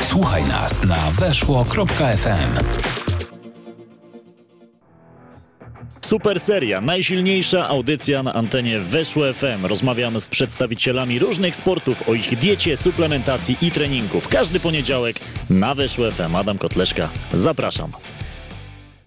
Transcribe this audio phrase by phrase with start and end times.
[0.00, 2.64] Słuchaj nas na weszło.fm.
[6.00, 9.66] Super seria, najsilniejsza audycja na antenie Weszło FM.
[9.66, 14.28] Rozmawiam z przedstawicielami różnych sportów o ich diecie, suplementacji i treningów.
[14.28, 15.16] Każdy poniedziałek
[15.50, 16.36] na Weszło FM.
[16.36, 17.90] Adam Kotleszka, zapraszam.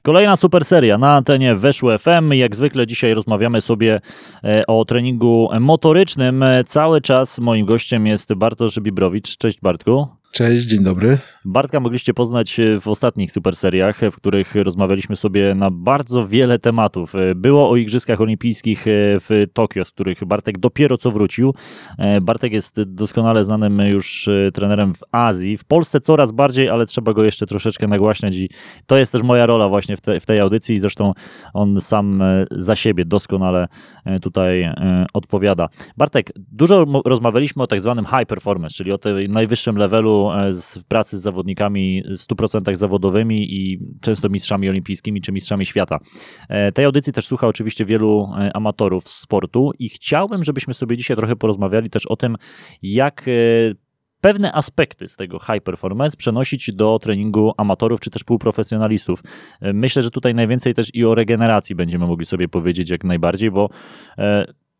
[0.07, 2.33] Kolejna super seria na antenie Weszło FM.
[2.33, 4.01] Jak zwykle dzisiaj rozmawiamy sobie
[4.43, 6.43] e, o treningu motorycznym.
[6.43, 9.37] E, Cały czas moim gościem jest Bartosz Bibrowicz.
[9.37, 10.07] Cześć Bartku.
[10.37, 11.17] Cześć, dzień dobry.
[11.45, 16.59] Bartka mogliście poznać e, w ostatnich super seriach, w których rozmawialiśmy sobie na bardzo wiele
[16.59, 17.15] tematów.
[17.15, 21.53] E, Było o Igrzyskach Olimpijskich e, w Tokio, z których Bartek dopiero co wrócił.
[21.97, 26.85] E, Bartek jest doskonale znanym już e, trenerem w Azji, w Polsce coraz bardziej, ale
[26.85, 28.49] trzeba go jeszcze troszeczkę nagłaśniać i
[28.85, 31.13] to jest też moja rola właśnie w, te, w tej audycji i zresztą
[31.53, 33.67] on sam e, za siebie doskonale
[34.05, 35.69] e, tutaj e, odpowiada.
[35.97, 40.83] Bartek, dużo rozmawialiśmy o tak zwanym high performance, czyli o tym najwyższym levelu e, z
[40.83, 45.99] pracy z zawodnikami w 100% zawodowymi i często mistrzami olimpijskimi czy mistrzami świata.
[46.49, 51.17] E, Tej audycji też słucha oczywiście wielu e, amatorów sportu i chciałbym, żebyśmy sobie dzisiaj
[51.17, 52.35] trochę porozmawiali też o tym,
[52.81, 53.25] jak
[54.21, 59.23] pewne aspekty z tego high performance przenosić do treningu amatorów czy też półprofesjonalistów.
[59.61, 63.69] Myślę, że tutaj najwięcej też i o regeneracji będziemy mogli sobie powiedzieć jak najbardziej, bo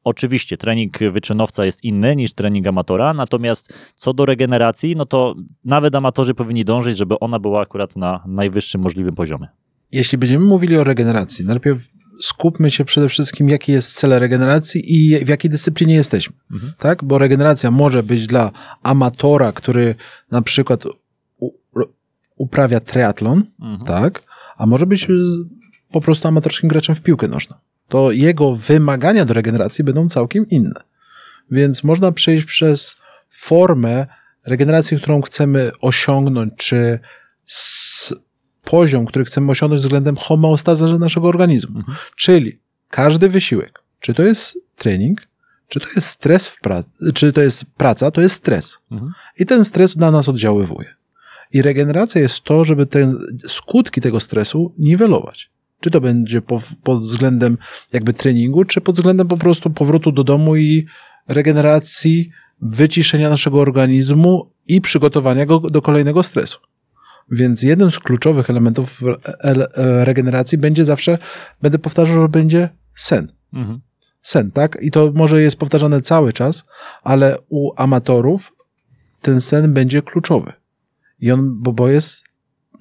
[0.07, 5.95] Oczywiście trening wyczynowca jest inny niż trening amatora, natomiast co do regeneracji, no to nawet
[5.95, 9.47] amatorzy powinni dążyć, żeby ona była akurat na najwyższym możliwym poziomie.
[9.91, 11.79] Jeśli będziemy mówili o regeneracji, najpierw
[12.21, 16.35] skupmy się przede wszystkim, jaki jest cel regeneracji i w jakiej dyscyplinie jesteśmy.
[16.51, 16.73] Mhm.
[16.77, 17.03] Tak?
[17.03, 18.51] Bo regeneracja może być dla
[18.83, 19.95] amatora, który
[20.31, 20.83] na przykład
[22.35, 23.85] uprawia triatlon, Mhm.
[23.87, 24.23] tak?
[24.57, 25.07] A może być
[25.91, 27.55] po prostu amatorskim graczem w piłkę nożną.
[27.87, 30.81] To jego wymagania do regeneracji będą całkiem inne.
[31.51, 32.95] Więc można przejść przez
[33.29, 34.07] formę
[34.45, 36.99] regeneracji, którą chcemy osiągnąć, czy
[38.63, 41.77] poziom, który chcemy osiągnąć względem homeostazy naszego organizmu.
[41.77, 41.97] Mhm.
[42.15, 45.27] Czyli każdy wysiłek, czy to jest trening,
[45.67, 48.77] czy to jest stres w pracy, czy to jest praca, to jest stres.
[48.91, 49.11] Mhm.
[49.39, 50.95] I ten stres na nas oddziaływuje.
[51.51, 53.13] I regeneracja jest to, żeby te
[53.47, 55.49] skutki tego stresu niwelować.
[55.79, 57.57] Czy to będzie po, pod względem
[57.93, 60.85] jakby treningu, czy pod względem po prostu powrotu do domu i
[61.27, 62.29] regeneracji,
[62.61, 66.59] wyciszenia naszego organizmu i przygotowania go do kolejnego stresu.
[67.31, 69.01] Więc jednym z kluczowych elementów
[69.43, 71.17] ele- e, regeneracji będzie zawsze,
[71.61, 73.79] będę powtarzał, że będzie sen Mhm.
[74.21, 74.77] sen, tak?
[74.81, 76.65] I to może jest powtarzane cały czas,
[77.03, 78.53] ale u amatorów
[79.21, 80.53] ten sen będzie kluczowy.
[81.19, 82.23] I on, bo, bo jest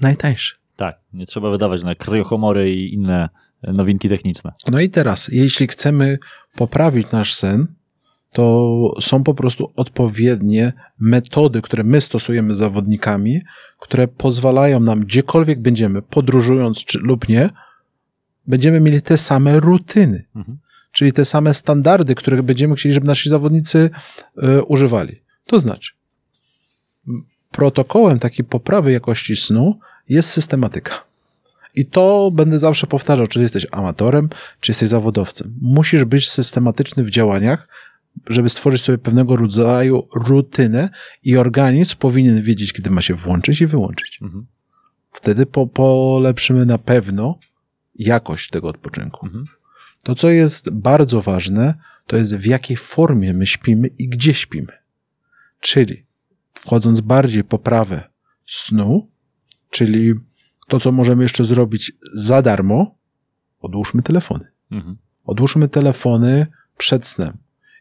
[0.01, 0.57] najtańszy.
[0.77, 3.29] Tak, nie trzeba wydawać na kryohomory i inne
[3.63, 4.53] nowinki techniczne.
[4.71, 6.19] No i teraz, jeśli chcemy
[6.55, 7.67] poprawić nasz sen,
[8.33, 13.41] to są po prostu odpowiednie metody, które my stosujemy z zawodnikami,
[13.81, 17.51] które pozwalają nam, gdziekolwiek będziemy, podróżując czy, lub nie,
[18.47, 20.25] będziemy mieli te same rutyny.
[20.37, 20.59] Mhm.
[20.93, 23.91] czyli te same standardy, których będziemy chcieli, żeby nasi zawodnicy
[24.43, 25.23] y, używali.
[25.47, 25.93] To znaczy,
[27.51, 29.79] protokołem takiej poprawy jakości snu
[30.09, 31.05] jest systematyka.
[31.75, 34.29] I to będę zawsze powtarzał, czy jesteś amatorem,
[34.61, 35.55] czy jesteś zawodowcem.
[35.61, 37.69] Musisz być systematyczny w działaniach,
[38.27, 40.89] żeby stworzyć sobie pewnego rodzaju rutynę
[41.23, 44.19] i organizm powinien wiedzieć, kiedy ma się włączyć i wyłączyć.
[44.23, 44.47] Mhm.
[45.13, 47.39] Wtedy po, polepszymy na pewno
[47.95, 49.27] jakość tego odpoczynku.
[49.27, 49.45] Mhm.
[50.03, 51.75] To, co jest bardzo ważne,
[52.07, 54.73] to jest w jakiej formie my śpimy i gdzie śpimy.
[55.61, 56.05] Czyli
[56.55, 58.03] wchodząc bardziej w poprawę
[58.47, 59.09] snu,
[59.71, 60.15] czyli
[60.69, 62.95] to, co możemy jeszcze zrobić za darmo,
[63.61, 64.45] odłóżmy telefony.
[64.71, 64.97] Mhm.
[65.25, 66.47] Odłóżmy telefony
[66.77, 67.33] przed snem.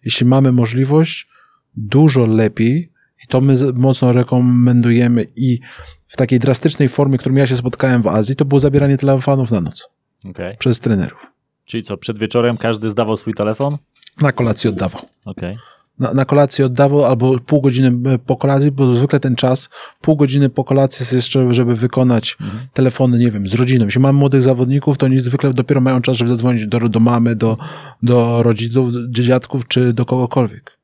[0.05, 1.29] Jeśli mamy możliwość,
[1.75, 2.91] dużo lepiej,
[3.23, 5.59] i to my mocno rekomendujemy, i
[6.07, 9.61] w takiej drastycznej formie, którą ja się spotkałem w Azji, to było zabieranie telefonów na
[9.61, 9.89] noc
[10.29, 10.57] Okej.
[10.57, 11.27] przez trenerów.
[11.65, 13.77] Czyli co, przed wieczorem każdy zdawał swój telefon?
[14.21, 15.01] Na kolację oddawał.
[15.25, 15.57] Okej.
[15.99, 19.69] Na, na kolację oddawał albo pół godziny e, po kolacji, bo zwykle ten czas,
[20.01, 22.67] pół godziny po kolacji jest jeszcze, żeby wykonać Mhm.
[22.73, 23.85] telefony, nie wiem, z rodziną.
[23.85, 27.35] Jeśli mamy młodych zawodników, to oni zwykle dopiero mają czas, żeby zadzwonić do, do mamy,
[27.35, 27.57] do,
[28.03, 30.77] do rodziców, do dziadków czy do kogokolwiek.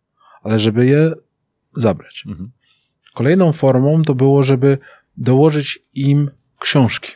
[0.43, 1.11] Ale żeby je
[1.75, 2.23] zabrać.
[2.27, 2.51] Mhm.
[3.13, 4.77] Kolejną formą to było, żeby
[5.17, 7.11] dołożyć im książki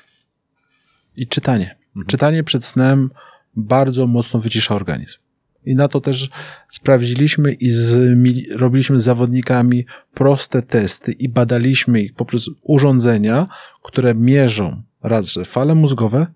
[1.15, 1.77] i czytanie.
[1.87, 2.05] Mhm.
[2.05, 3.09] Czytanie przed snem
[3.55, 5.17] bardzo mocno wycisza organizm.
[5.65, 6.29] I na to też
[6.69, 8.17] sprawdziliśmy i z,
[8.59, 13.47] robiliśmy z zawodnikami proste testy i badaliśmy ich poprzez urządzenia,
[13.83, 16.27] które mierzą raz, że fale mózgowe,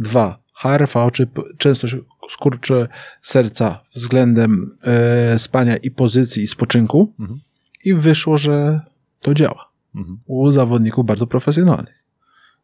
[0.00, 1.26] dwa, HRV, czy
[1.58, 1.96] częstość
[2.30, 2.88] skurcze
[3.22, 7.40] serca względem e, spania i pozycji i spoczynku Mhm.
[7.84, 8.80] I wyszło, że
[9.20, 10.18] to działa Mhm.
[10.26, 12.02] u zawodników bardzo profesjonalnych.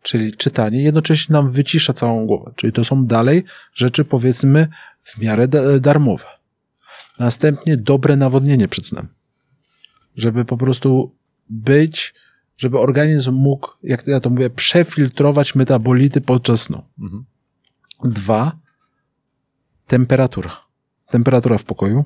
[0.02, 2.52] Czyli czytanie jednocześnie nam wycisza całą głowę.
[2.56, 3.44] Czyli to są dalej
[3.74, 4.68] rzeczy, powiedzmy,
[5.08, 6.24] w miarę da- darmowe.
[7.18, 9.08] Następnie dobre nawodnienie przed snem.
[10.16, 11.14] Żeby po prostu
[11.50, 12.14] być,
[12.56, 16.82] żeby organizm mógł, jak ja to mówię, przefiltrować metabolity podczas snu.
[16.98, 17.24] Mhm.
[18.04, 18.58] Dwa,
[19.86, 20.56] temperatura.
[21.10, 22.04] Temperatura w pokoju,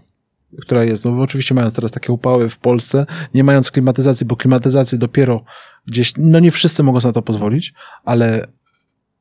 [0.61, 4.99] która jest, no oczywiście mając teraz takie upały w Polsce, nie mając klimatyzacji, bo klimatyzacji
[4.99, 5.45] dopiero
[5.87, 8.47] gdzieś, no nie wszyscy mogą sobie na to pozwolić, ale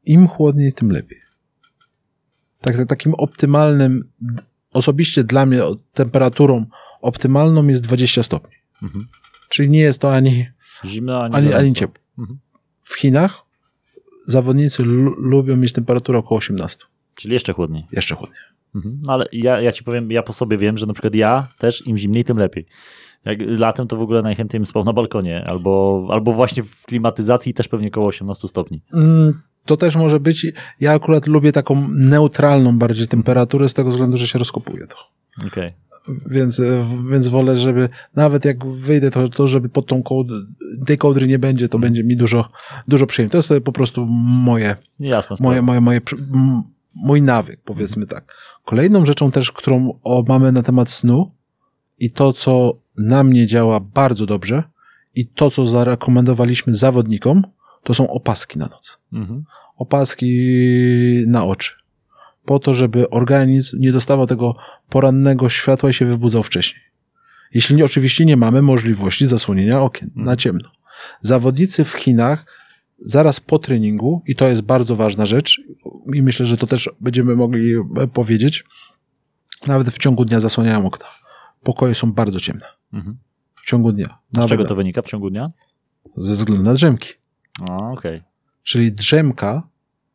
[0.03, 1.21] im chłodniej, tym lepiej.
[2.61, 4.09] Tak, tak, takim optymalnym,
[4.73, 5.61] osobiście dla mnie
[5.93, 6.65] temperaturą
[7.01, 8.55] optymalną jest 20 stopni.
[8.83, 9.07] Mhm.
[9.49, 10.45] Czyli nie jest to ani,
[10.85, 12.03] Zimno, ani, ani, ani ciepło.
[12.19, 12.39] Mhm.
[12.81, 13.41] W Chinach
[14.27, 16.85] zawodnicy lu- lubią mieć temperaturę około 18.
[17.15, 17.87] Czyli jeszcze chłodniej.
[17.91, 18.39] Jeszcze chłodniej.
[18.75, 18.99] Mhm.
[19.05, 21.87] No ale ja, ja ci powiem, ja po sobie wiem, że na przykład ja też
[21.87, 22.65] im zimniej, tym lepiej.
[23.25, 27.53] Jak latem to w ogóle najchętniej bym spał na balkonie, albo, albo właśnie w klimatyzacji
[27.53, 28.81] też pewnie około 18 stopni.
[28.93, 30.45] Mm, To też może być.
[30.79, 34.95] Ja akurat lubię taką neutralną bardziej temperaturę z tego względu, że się rozkopuje to.
[35.47, 35.73] Okej.
[36.25, 40.27] Więc, e, więc wolę, żeby nawet jak wyjdę, to, to żeby pod tą kołd
[40.85, 42.49] tej kołdry nie będzie, to będzie mi dużo,
[42.87, 43.31] dużo przyjemniej.
[43.31, 44.05] To jest po prostu
[44.45, 45.35] moje, Jasne.
[45.39, 46.63] moje, moje, moje, przy- m-
[46.95, 48.35] mój nawyk, powiedzmy tak.
[48.65, 51.31] Kolejną rzeczą też, którą mamy na temat snu
[51.99, 54.63] i to, co na mnie działa bardzo dobrze
[55.15, 57.43] i to, co zarekomendowaliśmy zawodnikom,
[57.83, 58.99] to są opaski na noc.
[59.13, 59.43] Mhm.
[59.77, 61.71] Opaski na oczy.
[62.45, 64.55] Po to, żeby organizm nie dostawał tego
[64.89, 66.83] porannego światła i się wybudzał wcześniej.
[67.53, 70.69] Jeśli nie, oczywiście nie mamy możliwości zasłonienia okien na ciemno.
[71.21, 72.45] Zawodnicy w Chinach
[73.05, 75.61] zaraz po treningu, i to jest bardzo ważna rzecz,
[76.13, 78.63] i myślę, że to też będziemy mogli e, powiedzieć,
[79.67, 81.05] nawet w ciągu dnia zasłaniają okna.
[81.63, 82.65] Pokoje są bardzo ciemne.
[82.93, 83.17] Mhm.
[83.63, 84.17] W ciągu dnia.
[84.33, 85.51] Z czego to wynika w ciągu dnia?
[86.15, 87.13] Ze względu na drzemki.
[87.69, 88.23] A, okej.
[88.63, 89.67] Czyli drzemka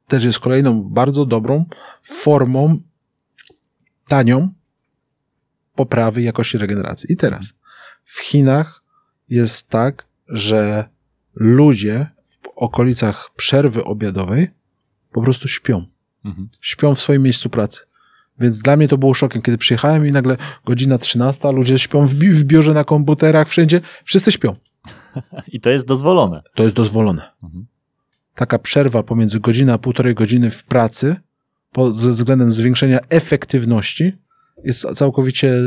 [0.09, 1.65] też jest kolejną bardzo dobrą
[2.03, 2.79] formą
[4.09, 4.49] tanią
[5.75, 7.13] poprawy jakości regeneracji.
[7.13, 7.55] I teraz
[8.05, 8.83] w Chinach
[9.29, 10.89] jest tak, że
[11.35, 14.51] ludzie w okolicach przerwy obiadowej
[15.13, 15.87] po prostu śpią.
[16.25, 16.49] Mhm.
[16.61, 17.81] Śpią w swoim miejscu pracy.
[18.41, 22.15] Więc dla mnie to było szokiem, kiedy przyjechałem i nagle godzina 13, ludzie śpią w,
[22.15, 24.57] bi- w biurze, na komputerach, wszędzie, wszyscy śpią.
[25.53, 26.43] I to jest dozwolone.
[26.55, 27.31] To jest dozwolone.
[27.43, 27.67] Mhm.
[28.35, 31.17] Taka przerwa pomiędzy godzina a półtorej godziny w pracy
[31.73, 34.13] po, ze względem zwiększenia efektywności
[34.65, 35.63] jest całkowicie e,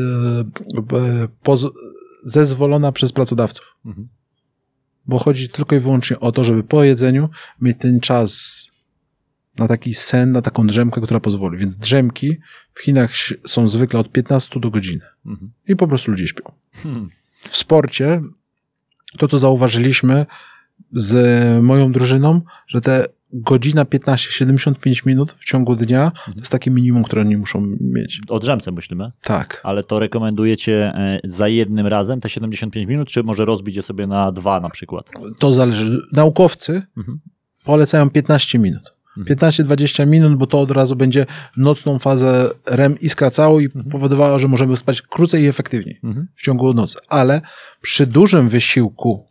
[0.97, 1.57] e,
[2.23, 3.75] zezwolona przez pracodawców.
[3.85, 4.07] Mhm.
[5.05, 7.29] Bo chodzi tylko i wyłącznie o to, żeby po jedzeniu
[7.61, 8.63] mieć ten czas
[9.57, 11.57] na taki sen, na taką drzemkę, która pozwoli.
[11.57, 12.37] Więc drzemki
[12.73, 13.11] w Chinach
[13.47, 15.05] są zwykle od 15 do godziny.
[15.25, 15.51] Mhm.
[15.67, 16.51] I po prostu ludzie śpią.
[16.73, 17.09] Hmm.
[17.41, 18.21] w sporcie
[19.17, 20.25] to, co zauważyliśmy
[20.93, 27.03] z moją drużyną, że te godzina 15-75 minut w ciągu dnia to jest takie minimum,
[27.03, 28.21] które oni muszą mieć.
[28.29, 29.61] O drzemce myślimy, Tak.
[29.63, 34.31] ale to rekomendujecie za jednym razem te 75 minut, czy może rozbić je sobie na
[34.31, 35.09] dwa na przykład?
[35.39, 36.01] To zależy.
[36.13, 37.19] Naukowcy Mhm.
[37.63, 38.93] polecają 15 minut.
[39.17, 41.25] 15-20 minut, bo to od razu będzie
[41.57, 46.27] nocną fazę REM i skracało i powodowało, że możemy spać krócej i efektywniej Mhm.
[46.35, 46.97] w ciągu nocy.
[47.09, 47.41] Ale
[47.81, 49.25] przy dużym wysiłku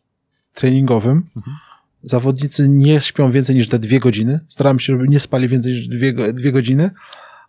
[0.55, 1.23] treningowym
[2.03, 4.41] zawodnicy nie śpią więcej niż te dwie godziny.
[4.49, 6.91] Staramy się, żeby nie spali więcej niż dwie, dwie godziny,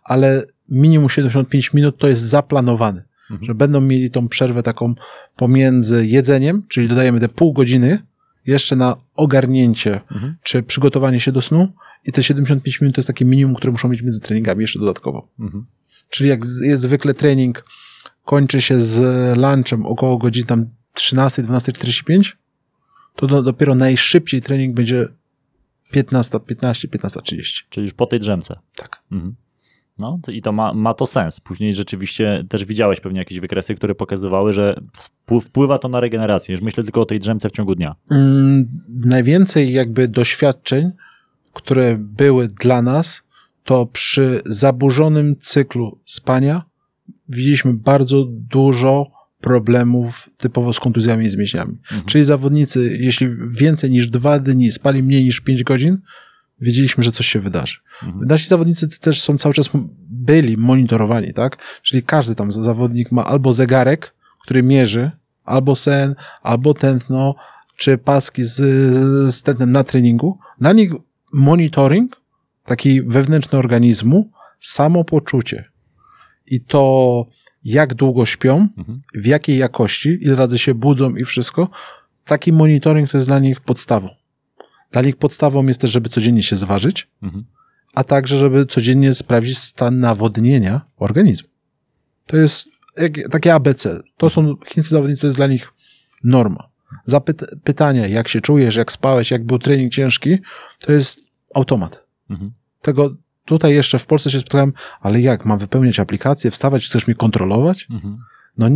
[0.04, 3.04] ale minimum 75 minut to jest zaplanowane,
[3.42, 4.94] że będą mieli tą przerwę taką
[5.36, 7.98] pomiędzy jedzeniem, czyli dodajemy te pół godziny
[8.46, 10.36] jeszcze na ogarnięcie Mhm.
[10.42, 11.68] czy przygotowanie się do snu
[12.06, 15.28] i te 75 minut to jest takie minimum, które muszą mieć między treningami jeszcze dodatkowo.
[15.40, 15.66] Mhm.
[16.08, 17.64] Czyli jak jest zwykle trening,
[18.24, 18.98] kończy się z
[19.38, 22.32] lunchem około godziny tam 13, 12.45,
[23.16, 25.08] to do, dopiero najszybciej trening będzie
[25.92, 27.62] 15, 15, 15.30.
[27.70, 28.58] Czyli już po tej drzemce.
[28.76, 29.02] Tak.
[29.12, 29.34] Mhm.
[29.98, 31.40] No to- i to ma, ma to sens.
[31.40, 34.80] Później rzeczywiście też widziałeś pewnie jakieś wykresy, które pokazywały, że
[35.26, 36.52] wpł- wpływa to na regenerację.
[36.52, 37.94] Już myślę tylko o tej drzemce w ciągu dnia.
[38.10, 38.68] Mm,
[39.04, 40.90] najwięcej jakby doświadczeń,
[41.62, 43.22] które były dla nas,
[43.64, 46.62] to przy zaburzonym cyklu spania
[47.28, 51.78] widzieliśmy bardzo dużo problemów typowo z kontuzjami i z mięśniami.
[52.06, 55.98] Czyli zawodnicy, jeśli więcej niż dwa dni spali mniej niż 5 godzin,
[56.60, 57.78] wiedzieliśmy, że coś się wydarzy.
[58.26, 59.70] Nasi zawodnicy też są cały czas,
[60.08, 61.58] byli monitorowani, tak?
[61.82, 65.10] Czyli każdy tam zawodnik ma albo zegarek, który mierzy,
[65.44, 67.34] albo sen, albo tętno,
[67.76, 68.56] czy paski z,
[69.34, 70.38] z tętnem na treningu.
[70.60, 70.90] Na nich
[71.32, 72.16] monitoring,
[72.64, 75.64] taki wewnętrzny organizmu, samopoczucie.
[76.46, 77.26] I to
[77.64, 79.02] jak długo śpią, Mhm.
[79.14, 81.68] w jakiej jakości, ile razy się budzą i wszystko.
[82.24, 84.08] Taki monitoring to jest dla nich podstawą.
[84.92, 87.44] Dla nich podstawą jest też, żeby codziennie się zważyć, Mhm.
[87.94, 91.48] a także, żeby codziennie sprawdzić stan nawodnienia organizmu.
[92.26, 92.68] To jest
[93.30, 94.00] takie ABC.
[94.16, 95.72] To są chińscy zawodnicy, to jest dla nich
[96.24, 96.69] norma.
[97.08, 100.38] Zapyt- pytania, jak się czujesz, jak spałeś, jak był trening ciężki,
[100.78, 101.20] to jest
[101.54, 102.04] automat.
[102.30, 102.52] Mhm.
[102.82, 103.14] Tego
[103.44, 107.86] tutaj jeszcze w Polsce się spotkałem, ale jak, mam wypełniać aplikację, wstawać, chcesz mnie kontrolować?
[107.90, 108.18] Mhm.
[108.58, 108.68] No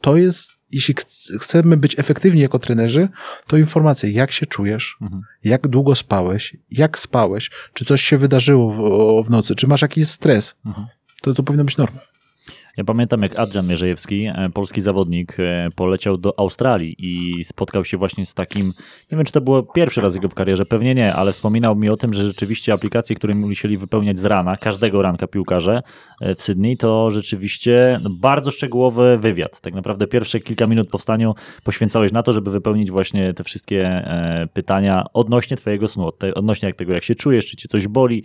[0.00, 3.08] to jest, jeśli ch- chcemy być efektywni jako trenerzy,
[3.46, 5.22] to informacje, jak się czujesz, Mhm.
[5.44, 8.72] jak długo spałeś, jak spałeś, czy coś się wydarzyło
[9.22, 10.86] w, w nocy, czy masz jakiś stres, Mhm.
[11.22, 12.00] to to powinno być norma.
[12.76, 17.96] Ja pamiętam, jak Adrian Mierzejewski, e, polski zawodnik, e, poleciał do Australii i spotkał się
[17.96, 18.66] właśnie z takim,
[19.12, 21.88] nie wiem, czy to było pierwszy raz jego w karierze, pewnie nie, ale wspominał mi
[21.88, 25.82] o tym, że rzeczywiście aplikacje, które musieli wypełniać z rana, każdego ranka piłkarze
[26.20, 29.60] e, w Sydney, to rzeczywiście bardzo szczegółowy wywiad.
[29.60, 34.04] Tak naprawdę pierwsze kilka minut po wstaniu poświęcałeś na to, żeby wypełnić właśnie te wszystkie
[34.52, 38.24] pytania odnośnie twojego snu, odnośnie tego, jak się czujesz, czy cię coś boli,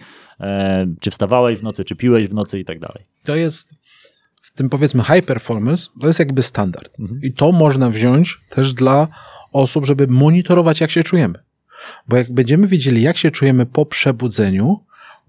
[1.00, 3.06] czy wstawałeś w nocy, czy piłeś w nocy i tak dalej.
[3.24, 3.76] To jest
[4.54, 7.00] w tym powiedzmy high performance, to jest jakby standard.
[7.00, 7.22] Mhm.
[7.24, 9.08] I to można wziąć też dla
[9.52, 11.40] osób, żeby monitorować, jak się czujemy.
[12.08, 14.80] Bo jak będziemy wiedzieli, jak się czujemy po przebudzeniu,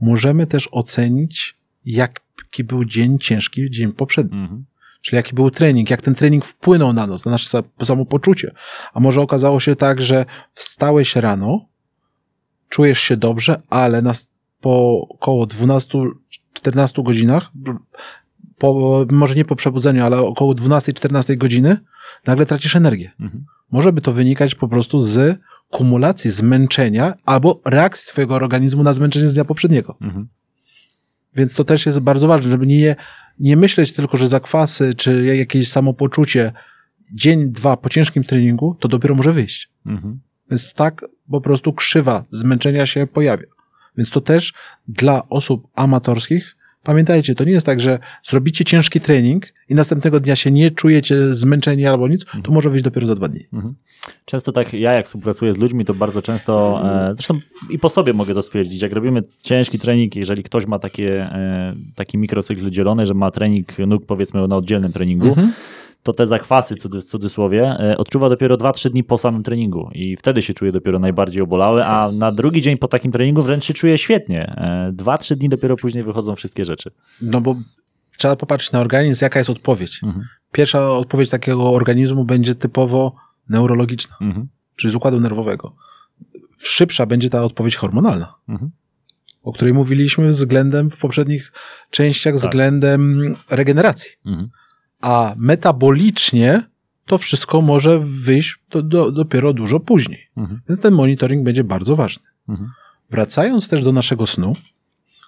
[0.01, 4.39] możemy też ocenić, jaki był dzień ciężki, dzień poprzedni.
[4.39, 4.65] Mhm.
[5.01, 8.55] Czyli jaki był trening, jak ten trening wpłynął na nas, na nasze sa- samopoczucie.
[8.93, 11.67] A może okazało się tak, że wstałeś rano,
[12.69, 14.13] czujesz się dobrze, ale na,
[14.61, 17.51] po około 12-14 godzinach,
[18.61, 21.77] po, może nie po przebudzeniu, ale około 12-14 godziny,
[22.27, 23.13] nagle tracisz energię.
[23.21, 23.45] Mhm.
[23.71, 25.39] Może by to wynikać po prostu z
[25.71, 29.97] kumulacji zmęczenia albo reakcji twojego organizmu na zmęczenie z dnia poprzedniego.
[30.01, 30.29] Mhm.
[31.37, 32.97] Więc to też jest bardzo ważne, żeby nie,
[33.39, 36.53] nie myśleć tylko, że zakwasy czy jakieś samopoczucie
[37.13, 39.71] dzień, dwa po ciężkim treningu, to dopiero może wyjść.
[39.87, 40.21] Mhm.
[40.51, 43.47] Więc tak po prostu krzywa zmęczenia się pojawia.
[43.97, 44.53] Więc to też
[44.89, 50.37] dla osób amatorskich, pamiętajcie, to nie jest tak, że zrobicie ciężki trening i następnego dnia
[50.37, 53.47] się nie czujecie zmęczeni albo nic, to może wyjść dopiero za dwa dni.
[53.53, 53.75] Mhm.
[54.25, 58.13] Często tak, ja jak współpracuję z ludźmi, to bardzo często, e, zresztą i po sobie
[58.13, 63.07] mogę to stwierdzić, jak robimy ciężki trening, jeżeli ktoś ma takie, e, taki mikrocykl dzielony,
[63.07, 65.53] że ma trening nóg powiedzmy na oddzielnym treningu, Mhm.
[66.03, 70.43] To te zakwasy w cudzysłowie e, odczuwa dopiero 2-3 dni po samym treningu i wtedy
[70.43, 73.99] się czuje dopiero najbardziej obolały, a na drugi dzień po takim treningu wręcz się czuje
[73.99, 74.55] świetnie.
[74.57, 76.91] E, 2-3 dni dopiero później wychodzą wszystkie rzeczy.
[77.23, 77.57] No bo
[78.19, 80.01] trzeba popatrzeć na organizm, jaka jest odpowiedź.
[80.05, 80.25] Mhm.
[80.53, 83.15] Pierwsza odpowiedź takiego organizmu będzie typowo
[83.49, 84.49] neurologiczna, Mhm.
[84.77, 85.75] czyli z układu nerwowego.
[86.63, 88.35] Szybsza będzie ta odpowiedź hormonalna.
[88.49, 88.71] Mhm.
[89.43, 91.53] o której mówiliśmy względem w poprzednich
[91.91, 92.43] częściach, Tak.
[92.43, 94.11] względem regeneracji.
[94.27, 94.51] Mhm.
[95.01, 96.63] A metabolicznie
[97.07, 100.29] to wszystko może wyjść do, do, dopiero dużo później.
[100.37, 100.61] Mhm.
[100.69, 102.25] Więc ten monitoring będzie bardzo ważny.
[102.49, 102.71] Mhm.
[103.11, 104.57] Wracając też do naszego snu,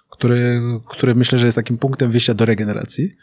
[0.09, 3.15] który, który myślę, że jest takim punktem wyjścia do regeneracji,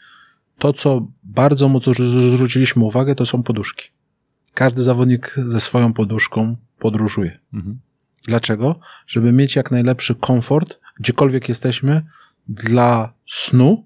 [0.57, 1.93] to co bardzo mocno
[2.33, 3.89] zwróciliśmy uwagę, to są poduszki.
[4.53, 7.39] Każdy zawodnik ze swoją poduszką podróżuje.
[7.53, 7.79] Mhm.
[8.23, 8.79] Dlaczego?
[9.07, 12.05] Żeby mieć jak najlepszy komfort, gdziekolwiek jesteśmy,
[12.47, 13.85] dla snu,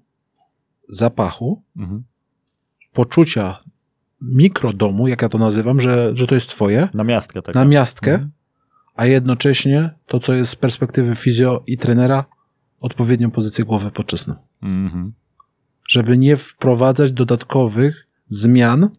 [0.88, 2.04] zapachu, Mhm.
[2.96, 3.58] Poczucia
[4.20, 7.54] mikrodomu, jak ja to nazywam, że, że to jest twoje, Na miastkę tak.
[7.54, 8.30] na miastkę, Mhm.
[8.96, 12.24] a jednocześnie to, co jest z perspektywy fizjo i trenera,
[12.80, 14.34] odpowiednią pozycję głowy podczas snu.
[14.62, 15.12] Mhm.
[15.88, 18.90] Żeby nie wprowadzać dodatkowych zmian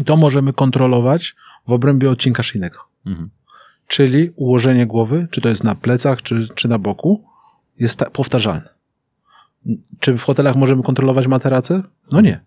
[0.00, 1.34] i to możemy kontrolować
[1.66, 2.78] w obrębie odcinka szyjnego.
[3.06, 3.30] Mhm.
[3.88, 7.24] czyli ułożenie głowy, czy to jest na plecach, czy, czy na boku,
[7.78, 8.68] jest ta- powtarzalne.
[10.00, 11.82] Czy w hotelach możemy kontrolować materace?
[12.12, 12.40] No nie.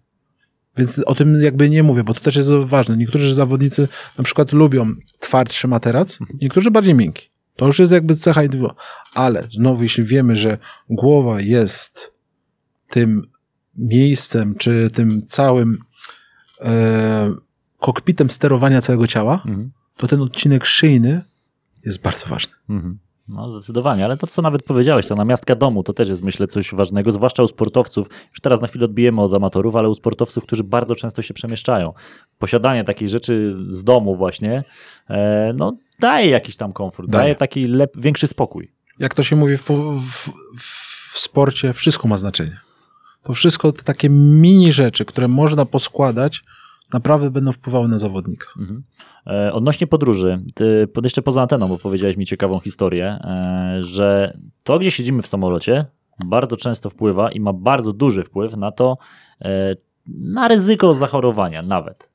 [0.79, 2.97] Więc o tym jakby nie mówię, bo to też jest ważne.
[2.97, 7.29] Niektórzy zawodnicy na przykład lubią twardszy materac, niektórzy bardziej miękki.
[7.55, 8.81] To już jest jakby cecha indywidualna.
[9.13, 10.57] Ale znowu, jeśli wiemy, że
[10.89, 12.13] głowa jest
[12.89, 13.27] tym
[13.75, 15.77] miejscem, czy tym całym
[16.61, 17.33] e,
[17.79, 19.71] kokpitem sterowania całego ciała, Mhm.
[19.97, 21.21] to ten odcinek szyjny
[21.85, 22.53] jest bardzo ważny.
[22.69, 22.99] Mhm.
[23.29, 26.73] No zdecydowanie, ale to co nawet powiedziałeś, ta namiastka domu, to też jest myślę coś
[26.73, 30.63] ważnego, zwłaszcza u sportowców, już teraz na chwilę odbijemy od amatorów, ale u sportowców, którzy
[30.63, 31.93] bardzo często się przemieszczają.
[32.39, 34.63] Posiadanie takiej rzeczy z domu właśnie,
[35.09, 37.35] e, no daje jakiś tam komfort, daje, Daje.
[37.35, 38.71] taki lep, większy spokój.
[38.99, 40.29] Jak to się mówi w, w,
[41.13, 42.59] w sporcie, wszystko ma znaczenie.
[43.23, 46.43] To wszystko, te takie mini rzeczy, które można poskładać,
[46.93, 48.47] naprawdę będą wpływały na zawodnika.
[48.59, 48.83] Mhm.
[49.27, 54.79] E, Odnośnie podróży, ty jeszcze poza anteną, bo powiedziałeś mi ciekawą historię, e, że to,
[54.79, 55.85] gdzie siedzimy w samolocie,
[56.25, 58.97] bardzo często wpływa i ma bardzo duży wpływ na to,
[59.41, 59.75] e,
[60.07, 62.09] na ryzyko zachorowania nawet.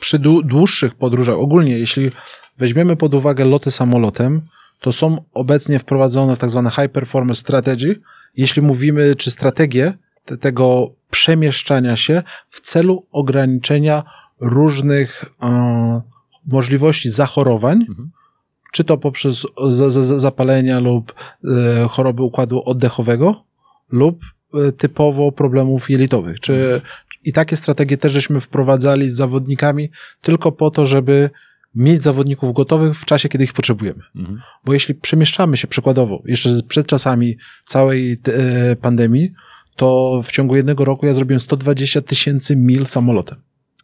[0.00, 2.10] Przy dłu- dłuższych podróżach, ogólnie jeśli
[2.58, 4.42] weźmiemy pod uwagę loty samolotem,
[4.80, 8.00] to są obecnie wprowadzone w tak zwane high performance strategy,
[8.36, 9.92] jeśli mówimy, czy strategie
[10.28, 14.02] te, tego przemieszczania się w celu ograniczenia
[14.40, 16.00] różnych e,
[16.46, 18.10] możliwości zachorowań, Mhm.
[18.72, 23.44] czy to poprzez za, za, zapalenia lub e, choroby układu oddechowego,
[23.90, 24.20] lub
[24.54, 26.40] e, typowo problemów jelitowych.
[26.40, 26.80] Czy,
[27.24, 31.30] I takie strategie też żeśmy wprowadzali z zawodnikami tylko po to, żeby
[31.74, 34.02] mieć zawodników gotowych w czasie, kiedy ich potrzebujemy.
[34.16, 34.40] Mhm.
[34.64, 38.16] Bo jeśli przemieszczamy się przykładowo, jeszcze przed czasami całej
[38.80, 39.32] pandemii,
[39.78, 43.38] to w ciągu jednego roku ja zrobiłem 120 tysięcy mil samolotem.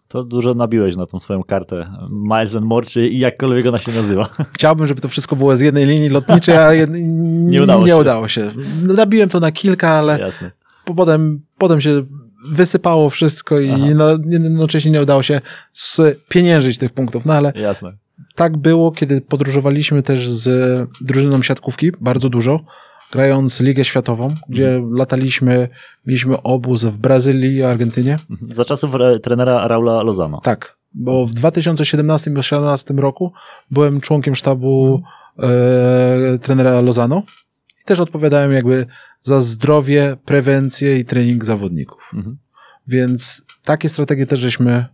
[0.08, 4.28] To dużo nabiłeś na tą swoją kartę Miles and More, czy jakkolwiek ona się nazywa.
[4.56, 6.90] Chciałbym, żeby to wszystko było z jednej linii lotniczej, a jed...
[7.50, 7.96] nie, udało nie się.
[7.96, 8.50] udało się.
[8.82, 10.50] Nabiłem to na kilka, ale Jasne.
[10.96, 12.02] potem, potem się
[12.48, 13.86] wysypało wszystko i Aha.
[13.94, 15.40] no, jednocześnie nie udało się
[15.72, 17.26] spieniężyć tych punktów.
[17.26, 17.92] No ale Jasne.
[18.34, 20.48] tak było, kiedy podróżowaliśmy też z
[21.00, 22.60] drużyną siatkówki, bardzo dużo,
[23.14, 25.68] grając Ligę Światową, gdzie lataliśmy,
[26.06, 28.18] mieliśmy obóz w Brazylii i Argentynie.
[28.30, 28.52] Mhm.
[28.52, 30.40] Za czasów re, trenera Raula Lozano.
[30.40, 33.32] Tak, bo w 2017 i 2018 roku
[33.70, 35.02] byłem członkiem sztabu
[35.38, 37.22] e, trenera Lozano
[37.82, 38.86] i też odpowiadałem jakby
[39.22, 42.10] za zdrowie, prewencję i trening zawodników.
[42.14, 42.36] Mhm.
[42.86, 44.86] Więc takie strategie też żeśmy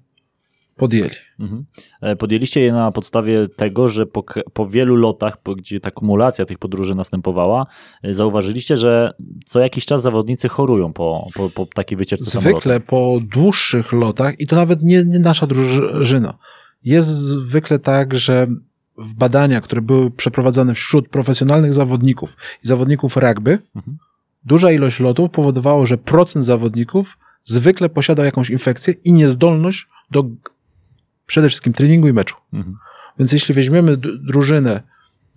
[0.80, 1.14] podjęli.
[1.40, 1.64] Mhm.
[2.02, 6.58] E, Podjęliście je na podstawie tego, że po, po wielu lotach, gdzie ta kumulacja tych
[6.58, 7.66] podróży następowała,
[8.02, 9.12] e, zauważyliście, że
[9.44, 12.60] co jakiś czas zawodnicy chorują po, po, po takiej wycieczce samolotem.
[12.60, 16.38] Zwykle po dłuższych lotach, i to nawet nie, nie nasza drużyna,
[16.84, 18.46] jest zwykle tak, że
[18.98, 23.98] w badaniach, które były przeprowadzane wśród profesjonalnych zawodników i zawodników rugby, Mhm.
[24.44, 30.24] duża ilość lotów powodowało, że procent zawodników zwykle posiadał jakąś infekcję i niezdolność do
[31.30, 32.36] przede wszystkim treningu i meczu.
[32.52, 32.76] Mhm.
[33.18, 34.82] Więc jeśli weźmiemy drużynę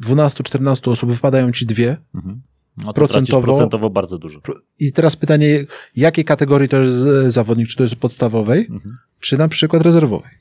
[0.05, 2.41] 12-14 osób, wypadają ci dwie, Mhm.
[2.77, 4.39] No to Procentowo- procentowo, bardzo dużo.
[4.79, 5.65] i teraz pytanie,
[5.95, 8.97] jakiej kategorii to jest e, zawodnik, czy to jest podstawowej, Mhm.
[9.19, 10.31] czy na przykład rezerwowej.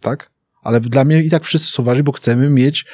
[0.00, 0.30] Tak?
[0.62, 2.86] Ale dla mnie i tak wszyscy są ważni, bo chcemy mieć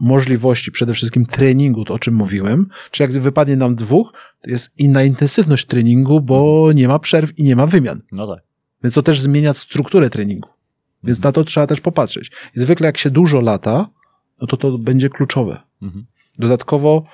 [0.00, 2.66] możliwości przede wszystkim treningu, to o czym mówiłem.
[2.90, 4.12] Czy jak wypadnie nam dwóch,
[4.42, 8.02] to jest inna intensywność treningu, bo nie ma przerw i nie ma wymian.
[8.12, 8.44] No tak.
[8.84, 10.48] Więc to też zmienia strukturę treningu.
[11.04, 12.30] Więc na to trzeba też popatrzeć.
[12.56, 13.88] I zwykle jak się dużo lata,
[14.40, 15.60] no to to będzie kluczowe.
[15.82, 16.06] Mhm.
[16.38, 17.04] Dodatkowo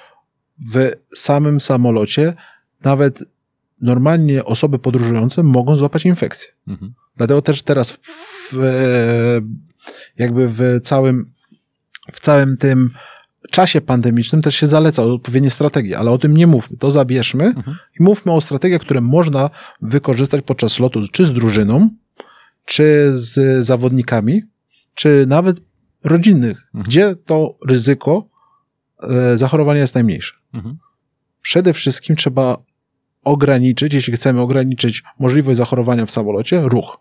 [0.74, 2.35] w samym samolocie
[2.85, 3.24] nawet
[3.81, 6.48] normalnie osoby podróżujące mogą złapać infekcję.
[6.68, 6.94] Mhm.
[7.16, 7.98] Dlatego też teraz w,
[8.53, 9.40] w,
[10.16, 11.33] jakby w całym,
[12.12, 12.90] w całym tym
[13.51, 16.77] czasie pandemicznym też się zaleca odpowiednie strategie, ale o tym nie mówmy.
[16.77, 17.77] To zabierzmy Mhm.
[18.01, 19.51] i mówmy o strategiach, które można
[19.83, 21.88] wykorzystać podczas lotu, czy z drużyną,
[22.68, 24.42] czy z zawodnikami,
[24.94, 25.61] czy nawet
[26.04, 26.85] rodzinnych, Mhm.
[26.85, 28.28] gdzie to ryzyko
[29.02, 30.35] e, zachorowania jest najmniejsze.
[30.54, 30.78] Mhm.
[31.42, 32.57] Przede wszystkim trzeba
[33.24, 36.98] ograniczyć, jeśli chcemy ograniczyć możliwość zachorowania w samolocie, ruch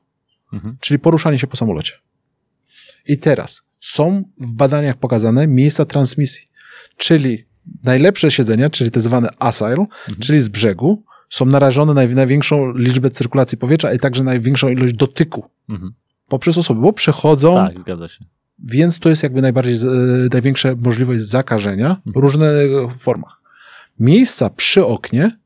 [0.54, 0.78] Mhm.
[0.80, 1.94] czyli poruszanie się po samolocie.
[3.06, 6.48] I teraz są w badaniach pokazane miejsca transmisji,
[6.98, 7.46] czyli
[7.84, 9.86] najlepsze siedzenia, czyli te zwane asile,
[10.20, 15.46] czyli z brzegu, są narażone na największą liczbę cyrkulacji powietrza i także największą ilość dotyku
[15.70, 15.94] Mhm.
[16.28, 18.26] poprzez osoby, bo przechodzą, Tak, zgadza się.
[18.60, 22.22] więc to jest jakby najbardziej, e, największa możliwość zakażenia w Mhm.
[22.24, 23.42] różnych formach.
[24.00, 25.38] Miejsca przy oknie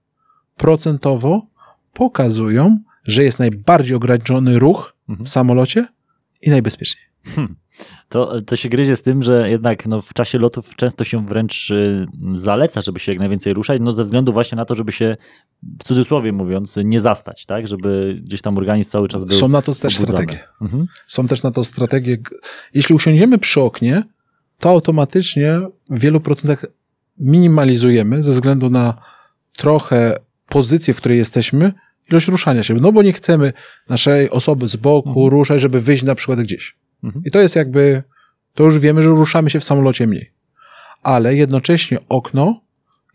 [0.57, 1.47] procentowo
[1.93, 5.25] pokazują, że jest najbardziej ograniczony ruch Mhm.
[5.25, 5.87] w samolocie
[6.41, 7.03] i najbezpieczniej.
[8.09, 11.71] To, to się gryzie z tym, że jednak no, w czasie lotów często się wręcz
[11.71, 15.17] y, zaleca, żeby się jak najwięcej ruszać, no ze względu właśnie na to, żeby się,
[15.79, 17.67] w cudzysłowie mówiąc, nie zastać, tak?
[17.67, 20.17] Żeby gdzieś tam organizm cały czas był Są na to też pobudzony.
[20.23, 20.43] strategie.
[20.61, 20.85] Mhm.
[21.07, 22.17] Są też na to strategie.
[22.73, 24.03] Jeśli usiądziemy przy oknie,
[24.59, 26.65] to automatycznie w wielu procentach
[27.17, 28.93] minimalizujemy ze względu na
[29.57, 30.17] trochę
[30.49, 31.71] pozycję, w której jesteśmy,
[32.11, 32.73] ilość ruszania się.
[32.73, 33.53] No bo nie chcemy
[33.89, 35.27] naszej osoby z boku Mhm.
[35.27, 36.75] ruszać, żeby wyjść na przykład gdzieś.
[37.03, 37.23] Mhm.
[37.25, 38.03] I to jest jakby,
[38.53, 40.31] to już wiemy, że ruszamy się w samolocie mniej.
[41.03, 42.61] Ale jednocześnie okno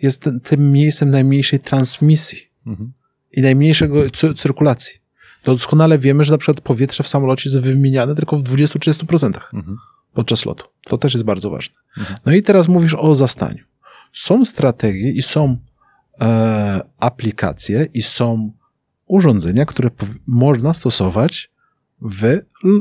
[0.03, 2.93] jest tym- miejscem najmniejszej transmisji Mhm.
[3.33, 4.95] i najmniejszego cy- cyrkulacji.
[5.45, 9.77] Doskonale wiemy, że na przykład powietrze w samolocie jest wymieniane tylko w 20-30% Mhm.
[10.15, 10.67] podczas lotu.
[10.85, 11.75] To też jest bardzo ważne.
[11.99, 12.19] Mhm.
[12.27, 13.65] No i teraz mówisz o zastaniu.
[14.13, 15.57] Są strategie i są
[16.21, 18.53] e, aplikacje i są
[19.07, 19.91] urządzenia, które
[20.27, 21.51] można stosować
[22.03, 22.39] w,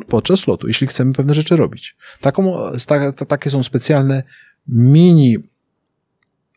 [0.08, 1.96] podczas lotu, jeśli chcemy pewne rzeczy robić.
[2.22, 4.24] Taką, sta, ta, takie są specjalne
[4.68, 5.38] mini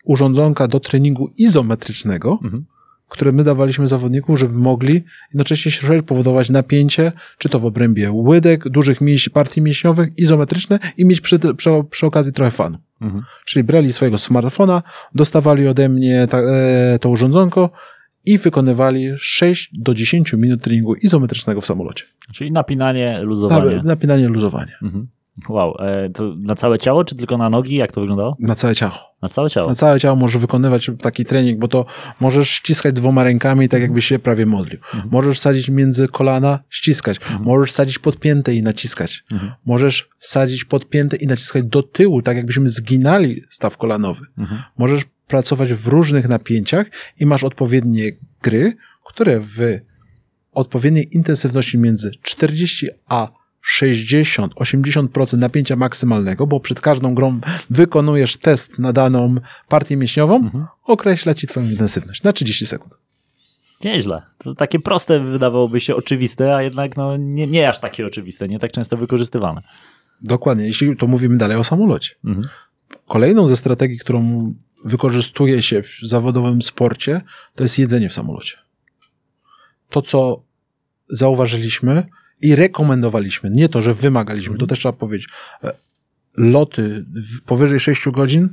[0.04, 2.64] urządzonka do treningu izometrycznego, Mhm.
[3.08, 8.68] które my dawaliśmy zawodnikom, żeby mogli jednocześnie się powodować napięcie, czy to w obrębie łydek,
[8.68, 12.78] dużych mięśni, partii mięśniowych, izometryczne i mieć przy, przy, przy okazji trochę fanu.
[13.00, 13.24] Mhm.
[13.44, 14.82] Czyli brali swojego smartfona,
[15.14, 17.70] dostawali ode mnie ta, e, to urządzonko
[18.28, 22.04] i wykonywali 6 do 10 minut treningu izometrycznego w samolocie.
[22.32, 23.80] Czyli napinanie, Na, luzowanie.
[23.84, 24.72] napinanie, luzowanie.
[24.82, 25.08] Mhm.
[25.48, 27.74] Wow, e, to na całe ciało, czy tylko na nogi?
[27.74, 28.36] Jak to wyglądało?
[28.40, 28.94] Na całe ciało.
[29.22, 29.68] Na całe ciało.
[29.68, 31.84] Na całe ciało możesz wykonywać taki trening, bo to
[32.20, 34.78] możesz ściskać dwoma rękami, tak jakbyś się prawie modlił.
[35.10, 37.20] Możesz wsadzić między kolana, ściskać.
[37.40, 39.24] Możesz wsadzić podpięte i naciskać.
[39.30, 39.52] Mhm.
[39.66, 44.20] Możesz wsadzić podpięte i naciskać do tyłu, tak jakbyśmy zginali staw kolanowy.
[44.38, 44.62] Mhm.
[44.78, 46.86] Możesz pracować w różnych napięciach
[47.20, 48.12] i masz odpowiednie
[48.42, 48.72] gry,
[49.04, 49.58] które w
[50.52, 53.28] odpowiedniej intensywności między 40 a
[53.80, 59.34] 60-80% napięcia maksymalnego, bo przed każdą grą wykonujesz test na daną
[59.68, 60.66] partię mięśniową, Mhm.
[60.84, 62.98] określa ci twoją intensywność na 30 sekund.
[63.84, 64.22] Nieźle.
[64.38, 68.58] To takie proste wydawałoby się oczywiste, a jednak no, nie, nie aż takie oczywiste, nie
[68.58, 69.60] tak często wykorzystywane.
[70.22, 72.14] Dokładnie, jeśli to mówimy dalej o samolocie.
[72.24, 72.48] Mhm.
[73.06, 77.20] Kolejną ze strategii, którą wykorzystuje się w zawodowym sporcie,
[77.54, 78.56] to jest jedzenie w samolocie.
[79.90, 80.42] To, co
[81.08, 82.06] zauważyliśmy
[82.42, 85.28] i rekomendowaliśmy, nie to, że wymagaliśmy, to też trzeba powiedzieć,
[85.64, 85.70] e,
[86.36, 87.04] loty
[87.46, 88.48] powyżej 6 godzin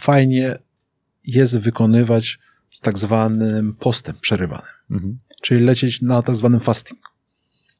[0.00, 0.58] fajnie
[1.24, 2.38] jest wykonywać
[2.70, 5.18] z tak zwanym postem przerywanym Mhm.
[5.42, 7.00] czyli lecieć na tak zwanym fasting.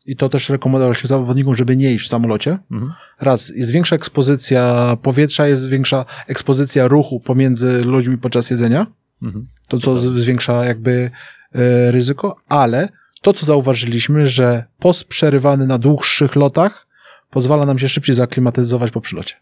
[0.08, 2.58] I to też rekomendowaliśmy zawodnikom, żeby nie iść w samolocie.
[2.70, 2.92] Mhm.
[3.20, 8.86] Raz, jest większa ekspozycja powietrza, jest większa ekspozycja ruchu pomiędzy ludźmi podczas jedzenia,
[9.22, 9.46] Mhm.
[9.68, 11.10] to co zwiększa jakby
[11.54, 12.88] e, ryzyko, ale
[13.22, 16.86] to, co zauważyliśmy, że post przerywany na dłuższych lotach
[17.30, 19.34] pozwala nam się szybciej zaaklimatyzować po przylocie.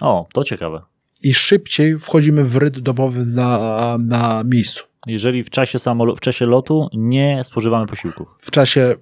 [0.00, 0.82] O, to ciekawe.
[1.22, 4.84] I szybciej wchodzimy w rytm dobowy na, na miejscu.
[5.06, 8.28] Jeżeli w czasie, samolo- w czasie lotu nie spożywamy posiłków.
[8.40, 8.94] W czasie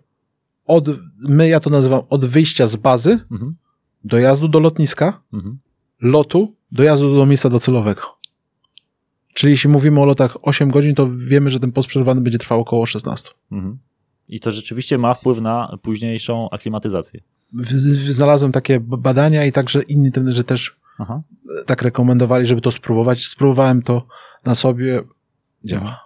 [0.69, 0.89] od,
[1.29, 3.57] my ja to nazywam od wyjścia z bazy, Mhm.
[4.05, 5.59] dojazdu do lotniska, Mhm.
[6.03, 8.03] lotu, dojazdu do miejsca docelowego.
[9.35, 12.61] Czyli jeśli mówimy o lotach 8 godzin, to wiemy, że ten post przerwany będzie trwał
[12.61, 13.31] około 16.
[13.53, 13.79] Mhm.
[14.29, 17.21] I to rzeczywiście ma wpływ na późniejszą aklimatyzację.
[17.53, 21.23] W- w- Znalazłem takie badania i także inni trenerzy też Aha.
[21.61, 23.27] e, tak rekomendowali, żeby to spróbować.
[23.27, 24.07] Spróbowałem to
[24.45, 25.03] na sobie.
[25.65, 26.01] Działa.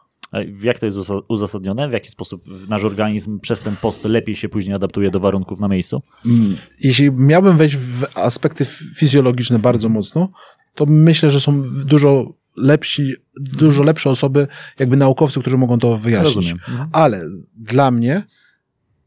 [0.62, 1.88] Jak to jest uza- uzasadnione?
[1.88, 5.68] W jaki sposób nasz organizm przez ten post lepiej się później adaptuje do warunków na
[5.68, 6.02] miejscu?
[6.26, 8.64] Mm, Jeśli miałbym wejść w aspekty
[8.96, 10.32] fizjologiczne bardzo mocno,
[10.74, 14.46] to myślę, że są dużo lepsi, dużo lepsze osoby,
[14.78, 16.50] jakby naukowcy, którzy mogą to wyjaśnić.
[16.52, 16.88] Mhm.
[16.92, 17.24] Ale
[17.56, 18.22] dla mnie,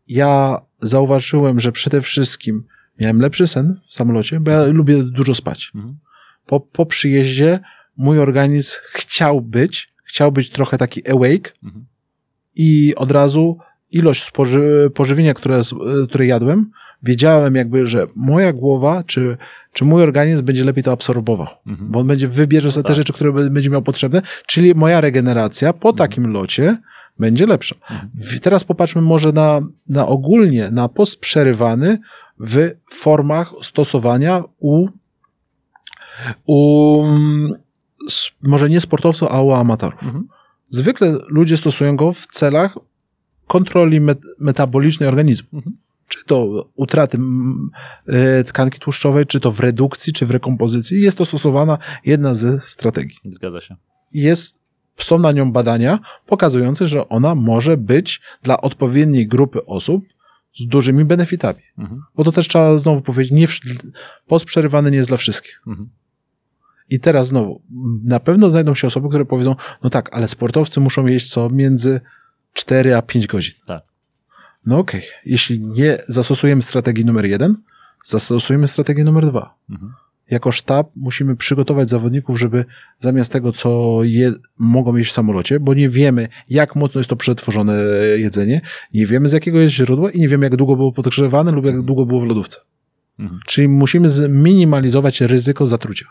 [0.07, 2.63] ja zauważyłem, że przede wszystkim
[2.99, 5.71] miałem lepszy sen w samolocie, bo ja lubię dużo spać.
[5.75, 5.97] Mhm.
[6.45, 7.59] Po, po przyjeździe
[7.97, 11.85] mój organizm chciał być, chciał być trochę taki awake Mhm.
[12.55, 13.57] i od razu
[13.91, 15.61] ilość spoży, pożywienia, które,
[16.09, 16.71] które jadłem,
[17.03, 19.37] wiedziałem jakby, że moja głowa, czy,
[19.73, 21.47] czy mój organizm będzie lepiej to absorbował.
[21.67, 21.91] Mhm.
[21.91, 22.95] Bo on będzie wybierze sobie te tak.
[22.95, 25.97] rzeczy, które będzie miał potrzebne, czyli moja regeneracja po Mhm.
[25.97, 26.77] takim locie
[27.19, 27.75] będzie lepsza.
[28.15, 31.97] W- Teraz popatrzmy może na, na ogólnie, na post przerywany
[32.39, 34.87] w formach stosowania u,
[36.45, 37.53] u mm,
[38.41, 40.03] może nie sportowców, a u amatorów.
[40.03, 40.27] Mhm.
[40.69, 42.77] Zwykle ludzie stosują go w celach
[43.47, 45.49] kontroli met metabolicznej organizmu.
[45.53, 45.77] Mhm.
[46.07, 47.17] Czy to utraty
[48.07, 51.01] e, tkanki tłuszczowej, czy to w redukcji, czy w rekompozycji.
[51.01, 53.17] Jest to stosowana jedna ze strategii.
[53.25, 53.75] Zgadza się.
[54.13, 54.61] Jest,
[54.97, 60.05] są na nią badania pokazujące, że ona może być dla odpowiedniej grupy osób
[60.55, 61.61] z dużymi benefitami.
[61.77, 62.01] Mhm.
[62.15, 63.47] Bo to też trzeba znowu powiedzieć, nie,
[64.27, 65.61] post przerywany nie jest dla wszystkich.
[65.67, 65.89] Mhm.
[66.89, 67.61] I teraz znowu,
[68.03, 72.01] na pewno znajdą się osoby, które powiedzą, no tak, ale sportowcy muszą jeść co między
[72.53, 73.53] 4 a 5 godzin.
[73.65, 73.83] Tak.
[74.65, 77.55] No okej, jeśli nie zastosujemy strategii numer jeden,
[78.03, 79.55] zastosujemy strategię numer dwa.
[79.69, 79.93] Mhm.
[80.29, 82.65] Jako sztab musimy przygotować zawodników, żeby
[82.99, 87.15] zamiast tego, co je, mogą jeść w samolocie, bo nie wiemy, jak mocno jest to
[87.15, 87.73] przetworzone
[88.17, 88.61] jedzenie,
[88.93, 91.81] nie wiemy z jakiego jest źródła i nie wiemy, jak długo było podgrzewane lub jak
[91.81, 92.59] długo było w lodówce.
[93.19, 93.39] Mhm.
[93.47, 96.05] Czyli musimy zminimalizować ryzyko zatrucia.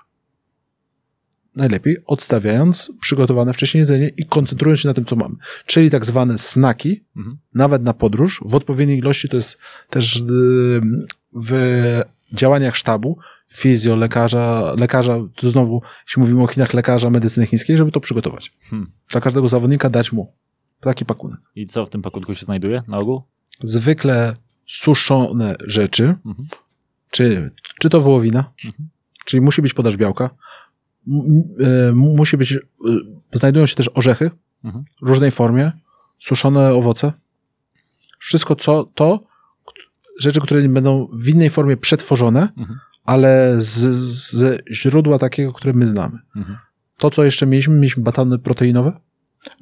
[1.57, 5.35] Najlepiej odstawiając przygotowane wcześniej jedzenie i koncentrując się na tym, co mamy.
[5.67, 7.38] Czyli tak zwane snaki, Mhm.
[7.55, 9.59] nawet na podróż, w odpowiedniej ilości, to jest
[9.90, 10.81] też yy,
[11.33, 13.19] w działaniach sztabu,
[13.53, 18.53] fizjo, lekarza, lekarza, to znowu, jeśli mówimy o Chinach, lekarza medycyny chińskiej, żeby to przygotować.
[18.71, 18.90] Hmm.
[19.11, 20.33] Dla każdego zawodnika dać mu
[20.81, 21.40] taki pakunek.
[21.55, 23.23] I co w tym pakunku się znajduje na ogół?
[23.62, 24.35] Zwykle
[24.67, 26.49] suszone rzeczy, Mhm.
[27.11, 28.88] czy, czy to wołowina, Mhm.
[29.25, 30.31] czyli musi być podaż białka,
[31.95, 32.59] musi być, e,
[33.33, 34.31] znajdują się też orzechy
[34.64, 34.85] Mhm.
[35.03, 35.73] w różnej formie,
[36.19, 37.12] suszone owoce.
[38.19, 39.25] Wszystko co, to,
[40.21, 42.79] rzeczy, które będą w innej formie przetworzone, Mhm.
[43.05, 43.97] ale z,
[44.33, 46.19] z źródła takiego, które my znamy.
[46.37, 46.59] Mhm.
[46.99, 49.01] To, co jeszcze mieliśmy, mieliśmy batony proteinowe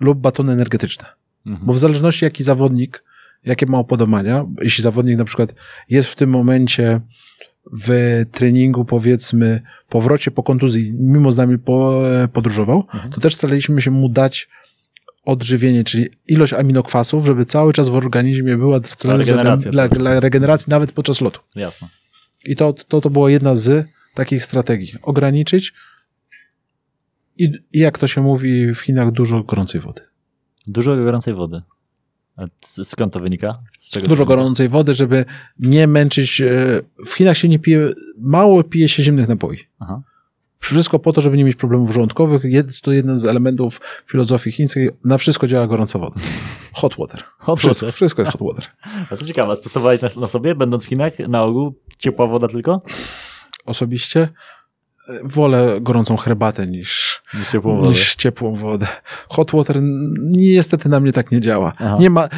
[0.00, 1.06] lub batony energetyczne.
[1.46, 1.66] Mhm.
[1.66, 3.04] Bo w zależności jaki zawodnik,
[3.44, 5.54] jakie ma upodobania, jeśli zawodnik na przykład
[5.88, 7.00] jest w tym momencie
[7.72, 13.12] w treningu, powiedzmy, powrocie po kontuzji, mimo z nami po, podróżował, Mhm.
[13.12, 14.48] to też staraliśmy się mu dać
[15.24, 20.70] odżywienie, czyli ilość aminokwasów, żeby cały czas w organizmie była celem dla, cały dla regeneracji
[20.70, 21.40] nawet podczas lotu.
[21.56, 21.88] Jasne.
[22.44, 24.94] I to, to, to była jedna z takich strategii.
[25.02, 25.72] Ograniczyć
[27.38, 30.02] i, i jak to się mówi w Chinach, dużo gorącej wody.
[30.66, 31.62] Dużo gorącej wody.
[32.60, 33.58] Skąd to wynika?
[34.08, 35.24] Dużo gorącej wody, żeby
[35.58, 36.40] nie męczyć.
[36.40, 36.46] e,
[37.06, 39.58] W Chinach się nie pije, mało pije się zimnych napoi.
[39.78, 40.02] Aha.
[40.58, 42.44] Wszystko po to, żeby nie mieć problemów żołądkowych.
[42.44, 44.90] Jest to jeden z elementów filozofii chińskiej.
[45.04, 46.20] Na wszystko działa gorąca woda.
[46.72, 47.22] Hot water.
[47.38, 47.94] Hot wszystko, water.
[47.94, 48.64] wszystko jest hot water.
[49.10, 52.82] A to ciekawe, stosowałeś na, na sobie, będąc w Chinach, na ogół ciepła woda tylko?
[53.66, 54.28] Osobiście
[55.24, 57.88] wolę gorącą herbatę niż, Niż ciepłą wodę.
[57.88, 58.86] niż ciepłą wodę.
[59.28, 59.78] Hot water
[60.22, 61.72] niestety na mnie tak nie działa.
[61.78, 61.96] Aha.
[62.00, 62.28] Nie ma,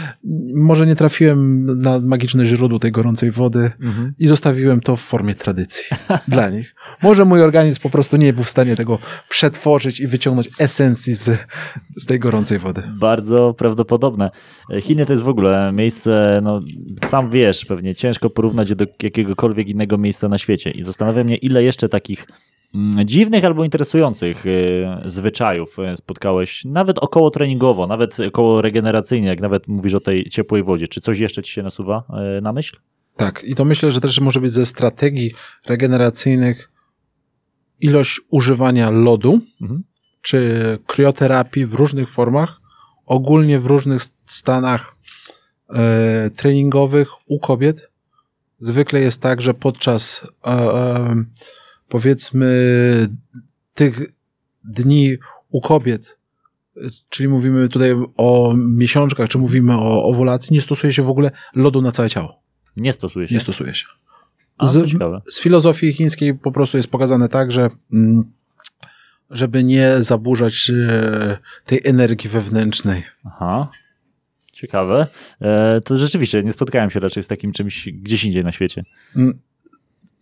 [0.55, 4.15] może nie trafiłem na magiczne źródło tej gorącej wody Mhm.
[4.19, 5.85] i zostawiłem to w formie tradycji
[6.29, 6.75] dla nich.
[7.03, 8.99] Może mój organizm po prostu nie był w stanie tego
[9.29, 11.39] przetworzyć i wyciągnąć esencji z,
[11.97, 12.83] z tej gorącej wody.
[12.99, 14.31] Bardzo prawdopodobne.
[14.81, 16.61] Chiny to jest w ogóle miejsce, no
[17.05, 20.71] sam wiesz, pewnie ciężko porównać je do jakiegokolwiek innego miejsca na świecie.
[20.71, 22.27] I zastanawia mnie, ile jeszcze takich
[22.75, 29.41] mm, dziwnych albo interesujących y, zwyczajów y, spotkałeś, nawet około treningowo, nawet około regeneracyjnie, jak
[29.41, 30.89] nawet mówisz o tej ciepłej wodzie.
[30.89, 32.05] Czy coś jeszcze ci się nasuwa
[32.43, 32.77] na myśl?
[33.17, 35.31] Tak, i to myślę, że też może być ze strategii
[35.67, 36.71] regeneracyjnych
[37.81, 39.83] ilość używania lodu, Mhm.
[40.23, 42.61] czy krioterapii w różnych formach,
[43.07, 44.97] ogólnie w różnych stanach
[45.71, 47.91] e, treningowych u kobiet.
[48.59, 51.25] Zwykle jest tak, że podczas e, e,
[51.89, 52.49] powiedzmy
[53.75, 54.01] tych
[54.65, 55.17] dni
[55.51, 56.19] u kobiet,
[57.09, 61.83] czyli mówimy tutaj o miesiączkach, czy mówimy o owulacji, nie stosuje się w ogóle lodu
[61.83, 62.43] na całe ciało.
[62.77, 63.35] Nie stosuje się.
[63.35, 63.87] Nie stosuje się.
[64.59, 64.91] A, Z,
[65.31, 68.33] z filozofii chińskiej po prostu jest pokazane tak, że mm,
[69.31, 73.03] żeby nie zaburzać e, tej energii wewnętrznej.
[73.25, 73.69] Aha.
[74.53, 75.07] Ciekawe.
[75.41, 78.85] E, to rzeczywiście nie spotkałem się raczej z takim czymś gdzieś indziej na świecie.
[79.17, 79.39] Mm,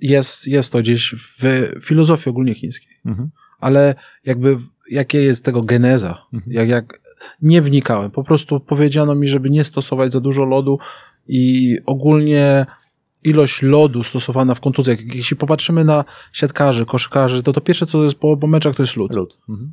[0.01, 1.45] Jest, jest to gdzieś w
[1.85, 3.31] filozofii ogólnie chińskiej, Mhm.
[3.61, 4.59] ale jakby
[4.91, 6.53] jakie jest tego geneza, Mhm.
[6.53, 7.01] jak, jak
[7.43, 8.11] nie wnikałem.
[8.11, 10.79] Po prostu powiedziano mi, żeby nie stosować za dużo lodu
[11.29, 12.67] i ogólnie
[13.25, 15.15] ilość lodu stosowana w kontuzjach.
[15.15, 18.97] Jeśli popatrzymy na siatkarzy, koszykarzy, to to pierwsze, co jest po, po meczach, to jest
[18.97, 19.13] lód.
[19.13, 19.39] Lód.
[19.49, 19.73] Mhm.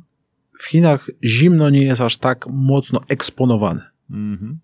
[0.60, 3.90] W Chinach zimno nie jest aż tak mocno eksponowane.
[4.10, 4.58] Mhm.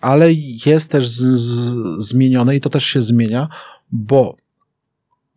[0.00, 0.32] ale
[0.66, 1.74] jest też z, z,
[2.08, 3.48] zmienione i to też się zmienia,
[3.92, 4.36] bo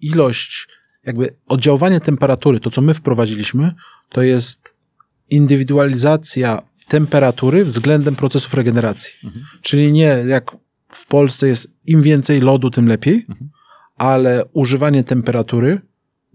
[0.02, 0.68] ilość,
[1.04, 3.76] jakby oddziaływanie temperatury, to co my wprowadziliśmy,
[4.10, 4.76] to jest
[5.30, 9.14] indywidualizacja temperatury względem procesów regeneracji.
[9.24, 9.46] Mhm.
[9.62, 10.58] Czyli nie jak
[10.96, 13.50] w Polsce jest im więcej lodu, tym lepiej, Mhm.
[13.98, 15.82] ale używanie temperatury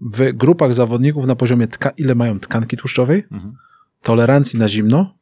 [0.01, 3.53] w grupach zawodników na poziomie tka- ile mają tkanki tłuszczowej, Mhm.
[4.01, 5.13] tolerancji na zimno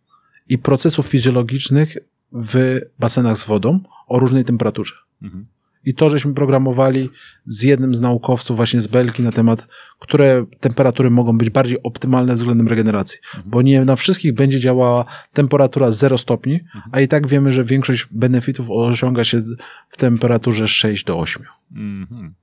[0.49, 1.97] i procesów fizjologicznych
[2.31, 4.95] w basenach z wodą o różnej temperaturze.
[5.21, 5.45] Mhm.
[5.85, 7.09] I to, żeśmy programowali
[7.45, 9.67] z jednym z naukowców właśnie z Belgii na temat,
[9.99, 13.19] które temperatury mogą być bardziej optymalne względem regeneracji.
[13.45, 16.59] Bo nie na wszystkich będzie działała temperatura 0 stopni,
[16.91, 19.41] a i tak wiemy, że większość benefitów osiąga się
[19.89, 21.43] w temperaturze 6 do 8.
[21.75, 22.33] Mhm.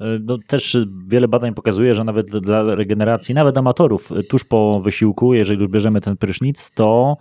[0.00, 0.76] E, No, też
[1.06, 6.00] wiele badań pokazuje, że nawet dla regeneracji, nawet amatorów, tuż po wysiłku, jeżeli już bierzemy
[6.00, 7.16] ten prysznic, to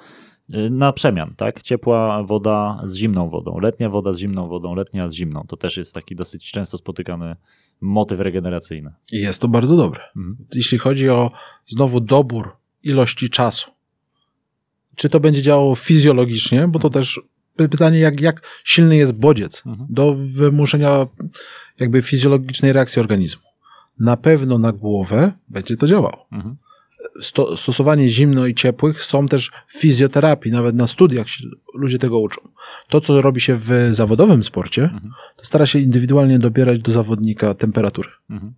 [0.69, 1.62] na przemian, tak?
[1.62, 5.43] Ciepła woda z zimną wodą, letnia woda z zimną wodą, letnia z zimną.
[5.47, 7.36] To też jest taki dosyć często spotykany
[7.81, 8.93] motyw regeneracyjny.
[9.12, 10.01] I jest to bardzo dobre.
[10.15, 10.38] Mhm.
[10.55, 11.31] Jeśli chodzi o
[11.67, 13.71] znowu dobór ilości czasu,
[14.95, 17.21] czy to będzie działało fizjologicznie, bo to też
[17.57, 19.88] py- pytanie, jak, jak silny jest bodziec Mhm.
[19.91, 21.07] do wymuszenia
[21.79, 23.41] jakby fizjologicznej reakcji organizmu.
[23.99, 26.27] Na pewno na głowę będzie to działało.
[26.31, 26.57] Mhm.
[27.21, 32.19] Sto, stosowanie zimno i ciepłych są też w fizjoterapii, nawet na studiach się ludzie tego
[32.19, 32.41] uczą.
[32.89, 35.12] To, co robi się w zawodowym sporcie, Mhm.
[35.36, 38.10] to stara się indywidualnie dobierać do zawodnika temperatury.
[38.29, 38.53] Mhm.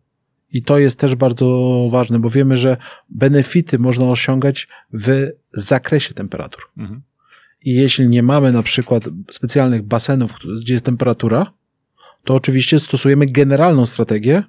[0.54, 1.48] I to jest też bardzo
[1.92, 2.78] ważne, bo wiemy, że
[3.10, 6.62] benefity można osiągać w zakresie temperatur.
[6.78, 7.02] Mhm.
[7.66, 11.54] I jeśli nie mamy na przykład specjalnych basenów, gdzie jest temperatura,
[12.24, 14.44] to oczywiście stosujemy generalną strategię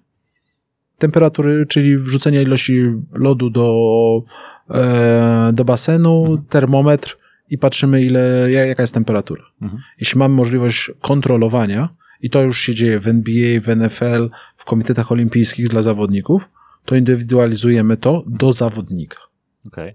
[1.00, 2.82] temperatury, czyli wrzucenie ilości
[3.12, 4.22] lodu do,
[4.70, 7.18] e, do basenu, termometr
[7.50, 9.44] i patrzymy, ile, ja- jaka jest temperatura.
[9.62, 9.82] Mhm.
[10.00, 11.88] Jeśli mamy możliwość kontrolowania,
[12.22, 16.48] i to już się dzieje w NBA, w NFL, w komitetach olimpijskich dla zawodników,
[16.84, 19.18] to indywidualizujemy to do zawodnika.
[19.66, 19.94] Okej.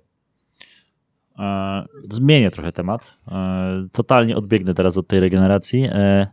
[1.39, 3.17] E, Zmienię trochę temat.
[3.27, 5.83] E, Totalnie odbiegnę teraz od tej regeneracji.
[5.83, 6.27] E,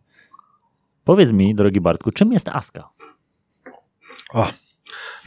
[1.04, 2.88] Powiedz mi, drogi Bartku, czym jest ASKA?
[4.32, 4.52] O,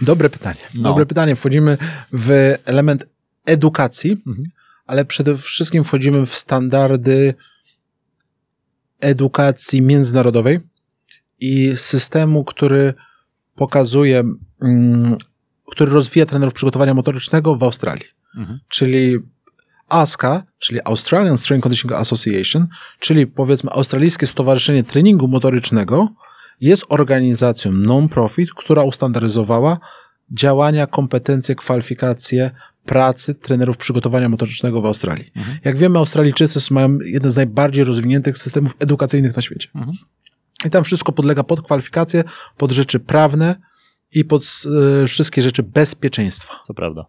[0.01, 0.59] dobre pytanie.
[0.73, 0.83] No.
[0.83, 1.35] Dobre pytanie.
[1.35, 1.77] Wchodzimy
[2.13, 3.05] w element
[3.45, 4.47] edukacji, Mhm.
[4.85, 7.33] ale przede wszystkim wchodzimy w standardy
[8.99, 10.59] edukacji międzynarodowej
[11.39, 12.93] i systemu, który
[13.55, 14.23] pokazuje,
[14.61, 15.17] mm,
[15.71, 18.05] który rozwija trenerów przygotowania motorycznego w Australii.
[18.37, 18.59] Mhm.
[18.67, 19.17] Czyli
[19.89, 22.67] ASCA, czyli Australian Strength Conditioning Association,
[22.99, 26.09] czyli powiedzmy Australijskie Stowarzyszenie Treningu Motorycznego,
[26.61, 29.79] jest organizacją non-profit, która ustandaryzowała
[30.31, 32.51] działania, kompetencje, kwalifikacje
[32.85, 35.31] pracy trenerów przygotowania motorycznego w Australii.
[35.35, 35.57] Mhm.
[35.63, 39.69] Jak wiemy, Australijczycy mają jeden z najbardziej rozwiniętych systemów edukacyjnych na świecie.
[39.75, 39.97] Mhm.
[40.65, 42.23] I tam wszystko podlega pod kwalifikacje,
[42.57, 43.55] pod rzeczy prawne
[44.11, 44.63] i pod
[45.03, 46.53] e, wszystkie rzeczy bezpieczeństwa.
[46.67, 47.05] To prawda.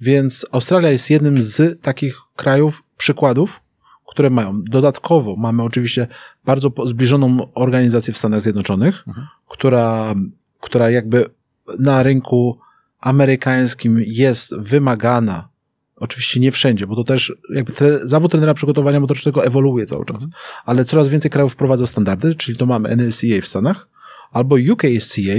[0.00, 3.60] Więc Australia jest jednym z takich krajów, przykładów,
[4.10, 4.62] które mają.
[4.62, 6.06] Dodatkowo mamy oczywiście
[6.44, 9.26] bardzo zbliżoną organizację w Stanach Zjednoczonych, Mhm.
[9.48, 10.14] która,
[10.60, 11.24] która jakby
[11.78, 12.58] na rynku
[13.00, 15.48] amerykańskim jest wymagana.
[15.96, 20.26] Oczywiście nie wszędzie, bo to też jakby tre, zawód trenera przygotowania motorycznego ewoluuje cały czas,
[20.64, 23.88] ale coraz więcej krajów wprowadza standardy, czyli to mamy NSCA w Stanach
[24.32, 25.38] albo UKSCA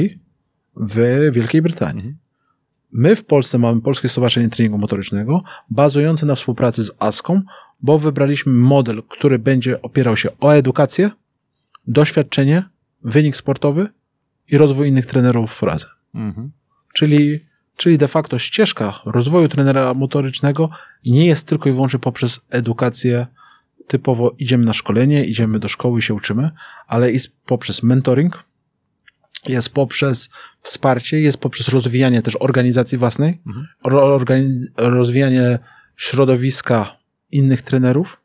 [0.76, 0.96] w
[1.32, 2.04] Wielkiej Brytanii.
[2.04, 2.18] Mhm.
[2.92, 7.42] My w Polsce mamy Polskie Stowarzyszenie Treningu Motorycznego, bazujące na współpracy z ASKą,
[7.82, 11.12] bo wybraliśmy model, który będzie opierał się o edukację,
[11.88, 12.64] doświadczenie,
[13.04, 13.88] wynik sportowy
[14.50, 15.90] i rozwój innych trenerów razem.
[16.16, 16.52] Mhm.
[16.94, 17.46] Czyli,
[17.78, 20.70] czyli de facto ścieżka rozwoju trenera motorycznego
[21.06, 23.28] nie jest tylko i wyłącznie poprzez edukację
[23.88, 26.52] typowo idziemy na szkolenie, idziemy do szkoły i się uczymy,
[26.88, 28.44] ale jest poprzez mentoring,
[29.48, 30.30] jest poprzez
[30.62, 33.68] wsparcie, jest poprzez rozwijanie też organizacji własnej, Mhm.
[33.84, 35.60] organi- rozwijanie
[35.96, 36.98] środowiska
[37.32, 38.22] innych trenerów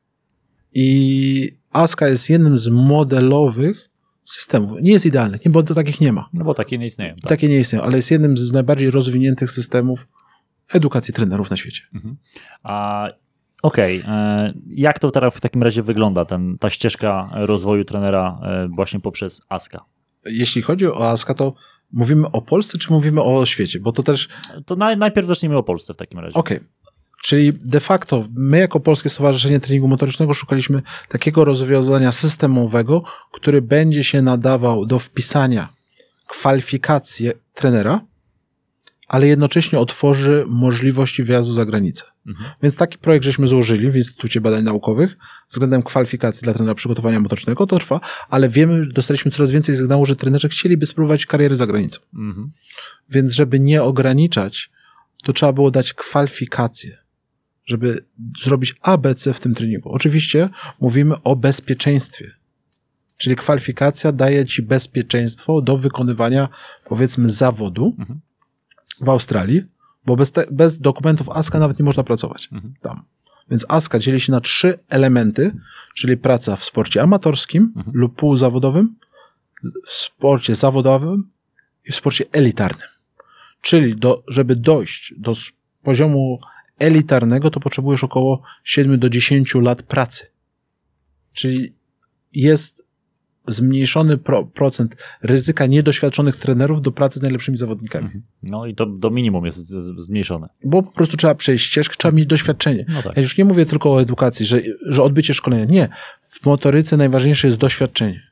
[0.74, 3.90] i ASKA jest jednym z modelowych
[4.24, 4.78] systemów.
[4.82, 6.28] Nie jest idealny, bo takich nie ma.
[6.32, 7.14] No bo takie nie istnieją.
[7.14, 7.28] Tak.
[7.28, 10.08] Takie nie istnieją, ale jest jednym z najbardziej rozwiniętych systemów
[10.72, 11.82] edukacji trenerów na świecie.
[12.62, 13.06] A
[13.62, 18.68] okej, e, jak to teraz w takim razie wygląda, ten, ta ścieżka rozwoju trenera e,
[18.68, 19.84] właśnie poprzez ASKA?
[20.28, 21.54] Jeśli chodzi o ASKA, to
[21.92, 23.80] mówimy o Polsce, czy mówimy o świecie?
[23.80, 24.28] Bo to też,
[24.66, 26.34] To naj, najpierw zacznijmy o Polsce w takim razie.
[26.34, 26.60] okej.
[27.22, 34.04] Czyli de facto my jako Polskie Stowarzyszenie Treningu Motorycznego szukaliśmy takiego rozwiązania systemowego, który będzie
[34.04, 35.68] się nadawał do wpisania
[36.28, 38.00] kwalifikacji trenera,
[39.06, 42.04] ale jednocześnie otworzy możliwości wyjazdu za granicę.
[42.26, 42.50] Mhm.
[42.62, 45.16] Więc taki projekt żeśmy złożyli w Instytucie Badań Naukowych
[45.48, 47.66] względem kwalifikacji dla trenera przygotowania motorycznego.
[47.66, 52.00] To trwa, ale wiemy, dostaliśmy coraz więcej sygnału, że trenerzy chcieliby spróbować kariery za granicą.
[52.14, 52.52] Mhm.
[53.10, 54.70] Więc żeby nie ograniczać,
[55.24, 56.98] to trzeba było dać kwalifikacje,
[57.64, 57.98] żeby
[58.42, 59.88] zrobić ABC w tym treningu.
[59.88, 60.48] Oczywiście
[60.80, 62.30] mówimy o bezpieczeństwie.
[63.16, 66.48] Czyli kwalifikacja daje ci bezpieczeństwo do wykonywania,
[66.84, 68.20] powiedzmy, zawodu Mhm.
[69.00, 69.62] W Australii,
[70.06, 72.74] bo bez, te, bez dokumentów ASKA nawet nie można pracować Mhm.
[72.80, 73.02] tam.
[73.50, 75.52] Więc ASKA dzieli się na trzy elementy,
[75.94, 77.96] czyli praca w sporcie amatorskim Mhm.
[77.96, 78.96] lub półzawodowym,
[79.86, 81.30] w sporcie zawodowym
[81.84, 82.88] i w sporcie elitarnym.
[83.60, 85.32] Czyli do, żeby dojść do
[85.82, 86.38] poziomu
[86.78, 90.26] elitarnego, to potrzebujesz około 7 do 10 lat pracy.
[91.32, 91.74] Czyli
[92.32, 92.85] jest
[93.48, 98.10] zmniejszony pro, procent ryzyka niedoświadczonych trenerów do pracy z najlepszymi zawodnikami.
[98.42, 100.48] No i to do minimum jest zmniejszone.
[100.64, 102.84] Bo po prostu trzeba przejść ścieżkę, trzeba mieć doświadczenie.
[102.88, 103.16] No tak.
[103.16, 105.64] Ja już nie mówię tylko o edukacji, że, że odbycie szkolenia.
[105.64, 105.88] Nie.
[106.28, 108.22] W motoryce najważniejsze jest doświadczenie.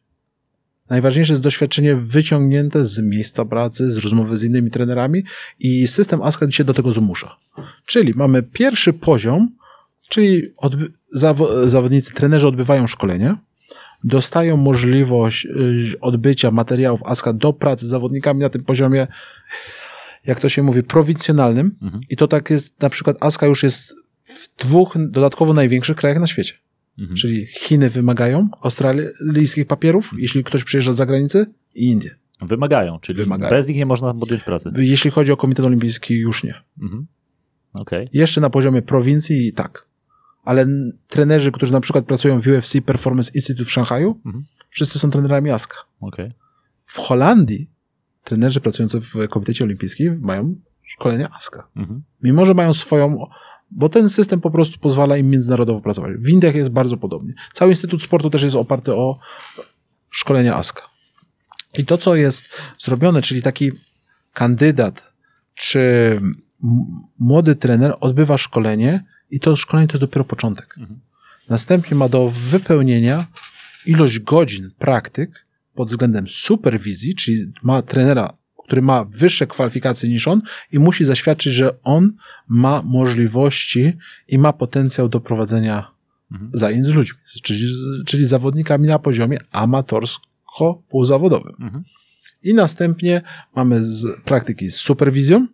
[0.90, 5.24] Najważniejsze jest doświadczenie wyciągnięte z miejsca pracy, z rozmowy z innymi trenerami
[5.58, 7.36] i system ASCA się do tego zmusza.
[7.86, 9.48] Czyli mamy pierwszy poziom,
[10.08, 10.52] czyli
[11.16, 13.38] zawo- zawodnicy, trenerzy odbywają szkolenia,
[14.04, 19.06] dostają możliwość y, odbycia materiałów ASCA do pracy z zawodnikami na tym poziomie,
[20.26, 21.76] jak to się mówi, prowincjonalnym.
[21.82, 22.00] Mhm.
[22.10, 26.26] I to tak jest, na przykład ASCA już jest w dwóch dodatkowo największych krajach na
[26.26, 26.54] świecie.
[26.98, 27.16] Mhm.
[27.16, 32.10] Czyli Chiny wymagają australijskich papierów, jeśli ktoś przyjeżdża z zagranicy, i Indie.
[32.42, 33.50] Wymagają, czyli Wymagają.
[33.50, 34.70] bez nich nie można podjąć pracy.
[34.76, 36.54] Jeśli chodzi o Komitet Olimpijski, już nie.
[36.82, 37.06] Mhm.
[37.72, 38.08] Okej.
[38.12, 39.86] Jeszcze na poziomie prowincji tak.
[40.44, 40.66] Ale
[41.08, 44.44] trenerzy, którzy na przykład pracują w UFC Performance Institute w Szanghaju, Mhm.
[44.68, 45.76] wszyscy są trenerami ASCA.
[46.00, 46.32] okej.
[46.86, 47.70] W Holandii
[48.24, 51.68] trenerzy pracujący w Komitecie Olimpijskim mają szkolenia ASKA.
[51.76, 52.02] Mhm.
[52.22, 53.26] Mimo, że mają swoją,
[53.70, 56.12] bo ten system po prostu pozwala im międzynarodowo pracować.
[56.18, 57.34] W Indiach jest bardzo podobnie.
[57.52, 59.18] Cały Instytut Sportu też jest oparty o
[60.10, 60.82] szkolenia ASKA.
[61.78, 63.72] I to, co jest zrobione, czyli taki
[64.32, 65.12] kandydat
[65.54, 65.80] czy
[67.18, 69.04] młody trener odbywa szkolenie
[69.34, 70.74] i to szkolenie to jest dopiero początek.
[70.78, 71.00] Mhm.
[71.48, 73.26] Następnie ma do wypełnienia
[73.86, 80.42] ilość godzin praktyk pod względem superwizji, czyli ma trenera, który ma wyższe kwalifikacje niż on
[80.72, 82.12] i musi zaświadczyć, że on
[82.48, 83.92] ma możliwości
[84.28, 85.94] i ma potencjał do prowadzenia
[86.32, 86.50] Mhm.
[86.54, 87.66] zajęć z ludźmi, czyli,
[88.06, 91.52] czyli zawodnikami na poziomie amatorsko-półzawodowym.
[91.60, 91.84] Mhm.
[92.42, 93.22] I następnie
[93.56, 95.46] mamy z praktyki z superwizją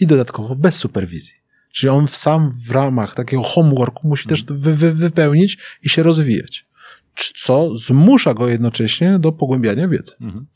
[0.00, 1.34] i dodatkowo bez superwizji.
[1.72, 6.02] Czyli on sam w ramach takiego homeworku musi też to wy, wy, wypełnić i się
[6.02, 6.66] rozwijać.
[7.36, 10.12] Co zmusza go jednocześnie do pogłębiania wiedzy.
[10.20, 10.46] Mhm.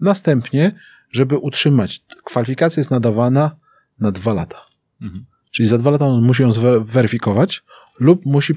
[0.00, 0.72] Następnie,
[1.12, 3.56] Żeby utrzymać, kwalifikacja jest nadawana
[4.00, 4.66] na dwa lata.
[5.02, 5.26] Mhm.
[5.50, 6.52] Czyli za dwa lata on musi ją
[6.84, 7.62] zweryfikować
[8.00, 8.54] lub musi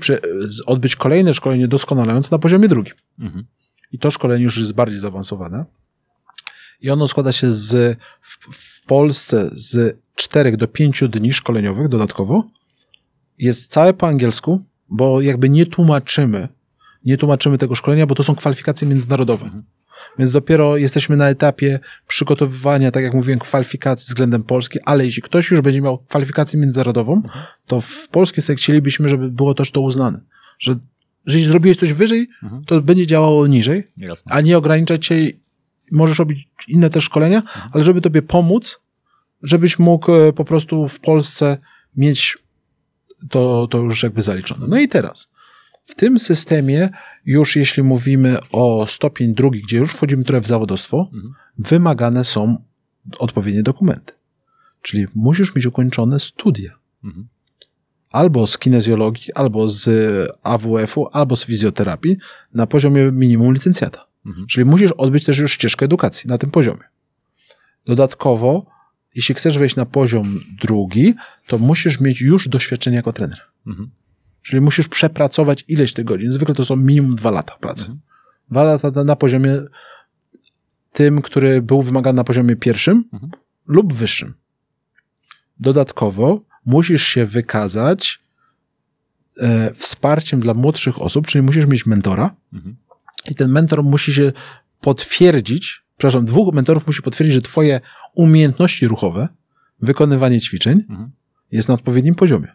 [0.65, 2.93] odbyć kolejne szkolenie doskonalające na poziomie drugim.
[3.19, 3.45] Mhm.
[3.91, 5.65] I to szkolenie już jest bardziej zaawansowane.
[6.81, 12.43] I ono składa się z, w, w Polsce z 4 do 5 dni szkoleniowych dodatkowo.
[13.37, 16.47] Jest całe po angielsku, bo jakby nie tłumaczymy,
[17.05, 19.45] nie tłumaczymy tego szkolenia, bo to są kwalifikacje międzynarodowe.
[19.45, 19.63] Mhm.
[20.19, 25.51] Więc dopiero jesteśmy na etapie przygotowywania, tak jak mówiłem, kwalifikacji względem Polski, ale jeśli ktoś
[25.51, 27.21] już będzie miał kwalifikację międzynarodową,
[27.67, 30.21] to w polskiej sekcji chcielibyśmy, żeby było też to uznane.
[30.59, 30.75] Że
[31.25, 32.63] jeżeli zrobiłeś coś wyżej, Mhm.
[32.65, 34.31] to będzie działało niżej, Jasne.
[34.31, 35.15] a nie ograniczać się.
[35.91, 38.79] Możesz robić inne też szkolenia, ale żeby tobie pomóc,
[39.43, 41.57] żebyś mógł e, po prostu w Polsce
[41.97, 42.37] mieć
[43.29, 44.67] to, to już jakby zaliczone.
[44.67, 45.31] No i teraz,
[45.85, 46.89] w tym systemie,
[47.25, 51.33] już jeśli mówimy o stopień drugi, gdzie już wchodzimy trochę w zawodowstwo, Mhm.
[51.57, 52.63] wymagane są
[53.19, 54.13] odpowiednie dokumenty.
[54.81, 56.71] Czyli musisz mieć ukończone studia.
[57.03, 57.27] Mhm.
[58.11, 59.89] Albo z kinezjologii, albo z
[60.43, 62.17] AWF-u, albo z fizjoterapii
[62.53, 64.05] na poziomie minimum licencjata.
[64.25, 64.47] Mhm.
[64.47, 66.83] Czyli musisz odbyć też już ścieżkę edukacji na tym poziomie.
[67.85, 68.65] Dodatkowo,
[69.15, 71.13] jeśli chcesz wejść na poziom drugi,
[71.47, 73.41] to musisz mieć już doświadczenie jako trener.
[73.67, 73.89] Mhm.
[74.41, 76.31] Czyli musisz przepracować ileś tych godzin.
[76.31, 77.81] Zwykle to są minimum dwa lata pracy.
[77.81, 77.99] Mhm.
[78.51, 79.61] Dwa lata na- na poziomie
[80.93, 83.31] tym, który był wymagany na poziomie pierwszym Mhm.
[83.67, 84.33] lub wyższym.
[85.59, 88.19] Dodatkowo musisz się wykazać
[89.41, 92.75] e, wsparciem dla młodszych osób, czyli musisz mieć mentora Mhm.
[93.31, 94.31] I ten mentor musi się
[94.81, 97.81] potwierdzić, przepraszam, dwóch mentorów musi potwierdzić, że twoje
[98.15, 99.27] umiejętności ruchowe,
[99.81, 101.11] wykonywanie ćwiczeń Mhm.
[101.51, 102.47] jest na odpowiednim poziomie.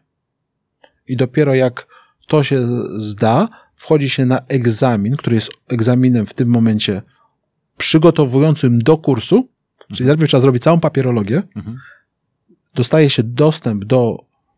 [1.08, 1.86] I dopiero jak
[2.26, 7.02] to się zda, wchodzi się na egzamin, który jest egzaminem w tym momencie
[7.76, 9.48] przygotowującym do kursu,
[9.94, 11.78] czyli najpierw trzeba zrobić całą papierologię, Mhm.
[12.74, 14.16] dostaje się dostęp do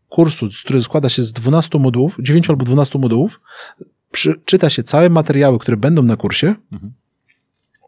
[0.09, 3.41] kursu, który składa się z 12 modułów, 9 albo 12 modułów,
[4.11, 6.93] przy, czyta się całe materiały, które będą na kursie, Mhm.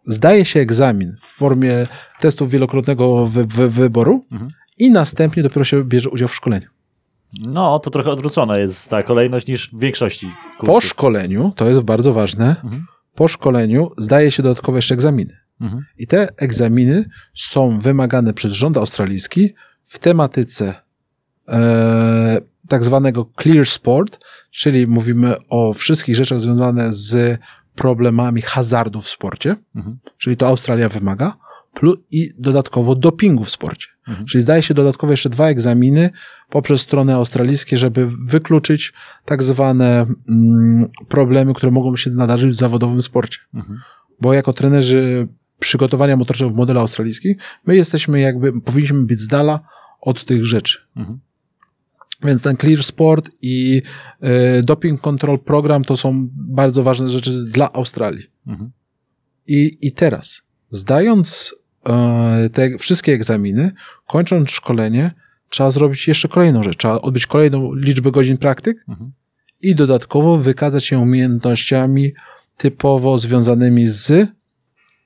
[0.05, 1.88] zdaje się egzamin w formie
[2.20, 4.51] testów wielokrotnego wy, wy, wyboru Mhm.
[4.78, 6.67] i następnie dopiero się bierze udział w szkoleniu.
[7.39, 10.28] No, to trochę odwrócona jest ta kolejność niż w większości
[10.59, 10.89] Po kursów.
[10.89, 12.86] szkoleniu, to jest bardzo ważne, Mhm.
[13.15, 15.38] po szkoleniu zdaje się dodatkowo jeszcze egzaminy.
[15.61, 15.86] Mhm.
[15.97, 17.05] I te egzaminy
[17.36, 19.53] są wymagane przez rząd australijski
[19.86, 20.76] w tematyce
[21.47, 24.20] e, tak zwanego clear sport,
[24.51, 27.39] czyli mówimy o wszystkich rzeczach związanych z
[27.76, 29.99] problemami hazardu w sporcie, Mhm.
[30.17, 31.38] czyli to Australia wymaga,
[31.74, 33.88] plus i dodatkowo dopingu w sporcie.
[34.07, 34.28] Mhm.
[34.28, 36.09] Czyli zdaje się dodatkowo jeszcze dwa egzaminy
[36.49, 38.93] poprzez strony australijskie, żeby wykluczyć
[39.26, 43.80] tak zwane mm, problemy, które mogą się nadarzyć w zawodowym sporcie Mhm.
[44.22, 45.28] bo jako trenerzy
[45.59, 49.59] przygotowania motorycznego w modelu australijskim, my jesteśmy jakby, powinniśmy być z dala
[50.01, 50.80] od tych rzeczy.
[50.95, 51.20] Mhm.
[52.24, 53.82] Więc ten Clear Sport i
[54.59, 58.28] y, Doping Control Program to są bardzo ważne rzeczy dla Australii.
[58.47, 58.72] Mhm.
[59.47, 60.41] I, i teraz,
[60.72, 61.55] zdając
[61.89, 63.72] e, te wszystkie egzaminy,
[64.07, 65.11] kończąc szkolenie,
[65.49, 66.78] trzeba zrobić jeszcze kolejną rzecz.
[66.78, 69.11] Trzeba odbyć kolejną liczbę godzin praktyk Mhm.
[69.61, 72.11] i dodatkowo wykazać się umiejętnościami
[72.57, 74.30] typowo związanymi z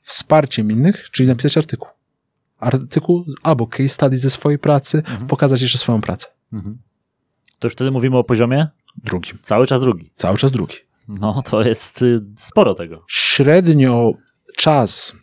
[0.01, 1.87] wsparciem innych, czyli napisać artykuł.
[2.59, 5.27] Artykuł albo case study ze swojej pracy, Mhm.
[5.27, 6.27] pokazać jeszcze swoją pracę.
[6.53, 6.77] Mhm.
[7.63, 9.39] To już wtedy mówimy o poziomie Drugim.
[9.41, 10.11] cały czas drugi.
[10.15, 10.75] Cały czas drugi.
[11.07, 13.03] No, to jest y, sporo tego.
[13.07, 14.11] Średnio
[14.57, 15.13] czas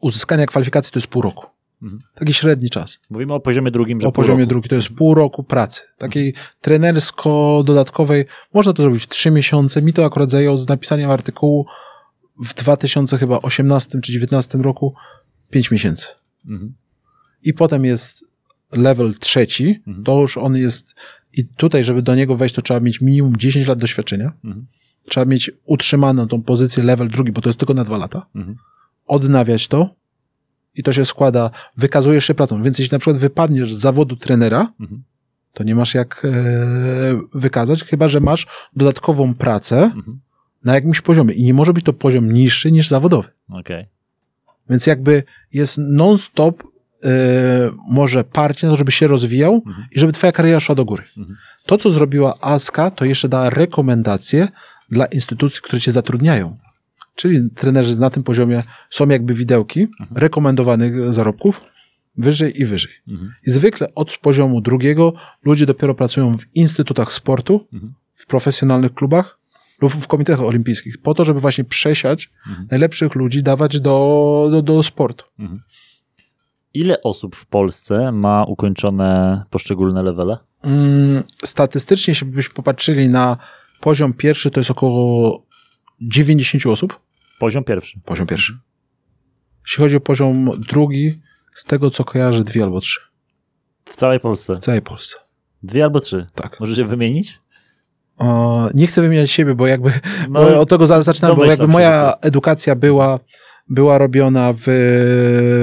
[0.00, 1.46] uzyskania kwalifikacji to jest pół roku.
[1.82, 2.02] Mhm.
[2.14, 3.00] Taki średni czas.
[3.10, 4.48] Mówimy o poziomie drugim, że o poziomie roku.
[4.48, 5.82] drugi to jest pół roku pracy.
[5.98, 8.24] Takiej trenersko-dodatkowej.
[8.54, 9.82] Można to zrobić w trzy miesiące.
[9.82, 11.66] Mi to akurat zajęło z napisaniem artykułu
[12.44, 14.94] w 2018 czy 2019 roku
[15.50, 16.06] 5 miesięcy.
[16.48, 16.74] Mhm.
[17.42, 18.24] I potem jest
[18.72, 20.04] level trzeci, Mhm.
[20.04, 20.94] to już on jest,
[21.36, 24.32] i tutaj, żeby do niego wejść, to trzeba mieć minimum 10 lat doświadczenia.
[24.44, 24.66] Mhm.
[25.08, 28.26] Trzeba mieć utrzymaną tą pozycję level drugi, bo to jest tylko na dwa lata.
[28.34, 28.56] Mhm.
[29.06, 29.94] Odnawiać to
[30.74, 32.62] i to się składa, wykazujesz się pracą.
[32.62, 35.02] Więc jeśli na przykład wypadniesz z zawodu trenera, Mhm.
[35.52, 36.30] to nie masz jak e,
[37.34, 40.20] wykazać, chyba że masz dodatkową pracę Mhm.
[40.64, 41.34] na jakimś poziomie.
[41.34, 43.28] I nie może być to poziom niższy niż zawodowy.
[43.48, 43.86] Okej.
[44.70, 45.22] Więc jakby
[45.52, 46.62] jest non-stop
[47.04, 47.08] e,
[47.90, 49.86] może parcie na to, żeby się rozwijał Mhm.
[49.92, 51.02] i żeby twoja kariera szła do góry.
[51.18, 51.36] Mhm.
[51.66, 54.48] To, co zrobiła ASKA, to jeszcze dała rekomendacje
[54.90, 56.56] dla instytucji, które cię zatrudniają.
[57.14, 60.18] Czyli trenerzy na tym poziomie są jakby widełki Mhm.
[60.18, 61.60] rekomendowanych zarobków
[62.16, 62.92] wyżej i wyżej.
[63.08, 63.32] Mhm.
[63.46, 65.12] I zwykle od poziomu drugiego
[65.44, 67.94] ludzie dopiero pracują w instytutach sportu, Mhm.
[68.12, 69.38] w profesjonalnych klubach
[69.82, 72.66] lub w komitetach olimpijskich, po to, żeby właśnie przesiać Mhm.
[72.70, 75.24] najlepszych ludzi, dawać do, do, do sportu.
[75.38, 75.60] Mhm.
[76.74, 80.38] Ile osób w Polsce ma ukończone poszczególne levele?
[80.62, 83.36] Mm, statystycznie, jeśli byśmy popatrzyli na
[83.80, 85.42] poziom pierwszy, to jest około
[86.00, 87.00] 90 osób.
[87.38, 88.00] Poziom pierwszy.
[88.04, 88.58] Poziom pierwszy.
[89.66, 91.20] Jeśli chodzi o poziom drugi,
[91.54, 93.00] z tego co kojarzę, dwie albo trzy.
[93.84, 94.54] W całej Polsce.
[94.54, 95.16] W całej Polsce.
[95.62, 96.26] Dwie albo trzy.
[96.34, 96.60] Tak.
[96.60, 97.38] Możesz je wymienić?
[98.18, 99.90] O, nie chcę wymieniać siebie, bo jakby
[100.30, 102.22] No, bo od tego za- zaczynam, bo jakby moja tylko.
[102.28, 103.18] edukacja była,
[103.68, 104.62] była robiona w,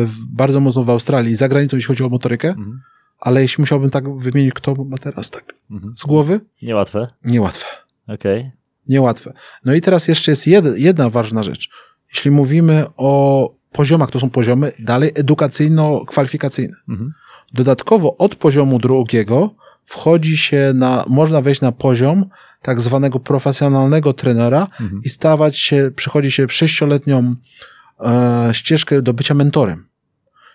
[0.08, 2.82] w bardzo mocno w Australii, za granicą, jeśli chodzi o motorykę, Mhm.
[3.20, 5.93] ale jeśli musiałbym tak wymienić, kto ma teraz tak Mhm.
[5.97, 7.08] z głowy, Niełatwe.
[7.26, 7.66] niełatwe.
[8.08, 8.52] Okej.
[8.88, 9.34] Niełatwe.
[9.66, 11.70] No i teraz jeszcze jest jed, jedna ważna rzecz.
[12.14, 16.76] Jeśli mówimy o poziomach, to są poziomy dalej edukacyjno-kwalifikacyjne.
[16.89, 17.14] Mhm.
[17.54, 22.26] Dodatkowo od poziomu drugiego wchodzi się na, można wejść na poziom
[22.62, 25.02] tak zwanego profesjonalnego trenera Mhm.
[25.04, 27.34] i stawać się, przychodzi się sześcioletnią
[28.52, 29.88] ścieżkę do bycia mentorem.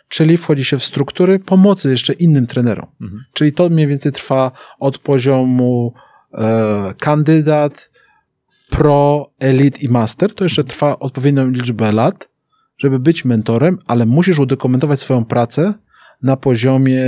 [0.09, 2.87] Czyli wchodzi się w struktury pomocy jeszcze innym trenerom.
[3.01, 3.25] Mhm.
[3.33, 5.95] Czyli to mniej więcej trwa od poziomu
[6.35, 7.91] e, kandydat,
[8.71, 10.35] pro, elite i master.
[10.35, 12.29] To jeszcze trwa odpowiednią liczbę lat,
[12.79, 15.75] żeby być mentorem, ale musisz udokumentować swoją pracę
[16.23, 17.05] na poziomie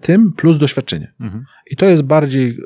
[0.00, 1.12] tym plus doświadczenie.
[1.20, 1.44] Mhm.
[1.70, 2.58] I to jest bardziej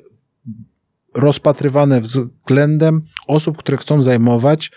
[1.14, 4.72] rozpatrywane względem osób, które chcą zajmować e,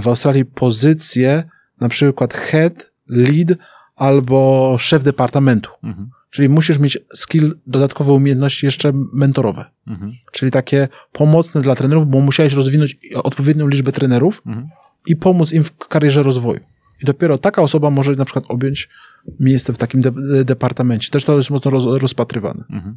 [0.00, 1.44] w Australii pozycję
[1.80, 3.58] na przykład head, lead
[3.96, 5.70] albo szef departamentu.
[5.82, 6.10] Mhm.
[6.30, 9.64] Czyli musisz mieć skill, dodatkowe umiejętności jeszcze mentorowe.
[9.86, 10.12] Mhm.
[10.32, 14.68] Czyli takie pomocne dla trenerów, bo musiałeś rozwinąć odpowiednią liczbę trenerów Mhm.
[15.06, 16.60] i pomóc im w karierze rozwoju.
[17.02, 18.88] I dopiero taka osoba może na przykład objąć
[19.40, 21.10] miejsce w takim de- departamencie.
[21.10, 22.64] Też to jest mocno roz, rozpatrywane.
[22.70, 22.96] Mhm.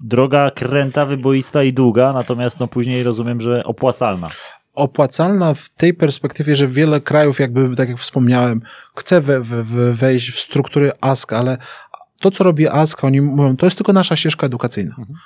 [0.00, 4.30] Droga kręta, wyboista i długa, natomiast no później rozumiem, że opłacalna.
[4.74, 8.62] Opłacalna w tej perspektywie, że wiele krajów, jakby, tak jak wspomniałem,
[8.96, 11.58] chce we, we, we wejść w struktury ASK, ale
[12.20, 14.94] to, co robi ASK, oni mówią, to jest tylko nasza ścieżka edukacyjna.
[14.98, 15.18] Mhm.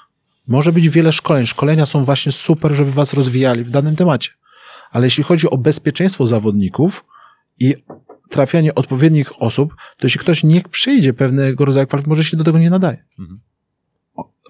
[0.48, 1.46] Może być wiele szkoleń.
[1.46, 4.30] Szkolenia są właśnie super, żeby was rozwijali w danym temacie.
[4.90, 7.04] Ale jeśli chodzi o bezpieczeństwo zawodników
[7.58, 7.74] i
[8.28, 12.58] trafianie odpowiednich osób, to jeśli ktoś nie przyjdzie pewnego rodzaju kwalifikacji, może się do tego
[12.58, 13.04] nie nadaje.
[13.18, 13.40] Mhm.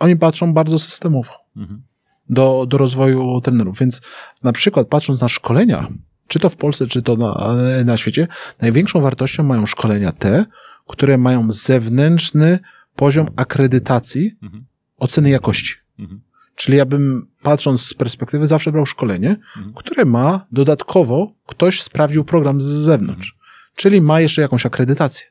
[0.01, 1.83] Oni patrzą bardzo systemowo Mhm.
[2.31, 3.79] Do, do rozwoju trenerów.
[3.79, 4.01] Więc
[4.43, 5.89] na przykład patrząc na szkolenia,
[6.29, 8.29] czy to w Polsce, czy to na, na świecie,
[8.61, 10.45] największą wartością mają szkolenia te,
[10.89, 12.59] które mają zewnętrzny
[12.97, 14.65] poziom akredytacji Mhm.
[14.99, 15.75] oceny jakości.
[15.99, 16.21] Mhm.
[16.55, 19.75] Czyli ja bym, patrząc z perspektywy, zawsze brał szkolenie, Mhm.
[19.75, 23.37] które ma dodatkowo, ktoś sprawdził program z zewnątrz.
[23.75, 25.27] Czyli ma jeszcze jakąś akredytację.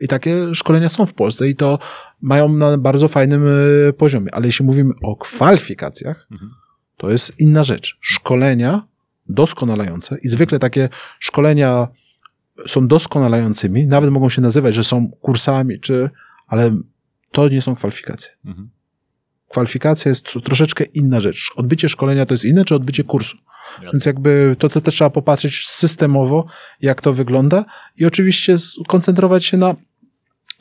[0.00, 1.78] I takie szkolenia są w Polsce i to
[2.20, 3.46] mają na bardzo fajnym
[3.88, 4.34] y, poziomie.
[4.34, 6.50] Ale jeśli mówimy o kwalifikacjach, Mhm.
[6.96, 7.98] to jest inna rzecz.
[8.00, 8.86] Szkolenia
[9.28, 10.88] doskonalające i zwykle takie
[11.18, 11.88] szkolenia
[12.66, 16.10] są doskonalającymi, nawet mogą się nazywać, że są kursami, czy,
[16.46, 16.76] ale
[17.32, 18.30] to nie są kwalifikacje.
[18.44, 18.70] Mhm.
[19.48, 21.50] Kwalifikacja jest tro- troszeczkę inna rzecz.
[21.56, 23.36] Odbycie szkolenia to jest inne, czy odbycie kursu.
[23.74, 23.90] Jasne.
[23.92, 26.46] Więc jakby to, to też trzeba popatrzeć systemowo,
[26.80, 27.64] jak to wygląda
[27.96, 29.74] i oczywiście skoncentrować się na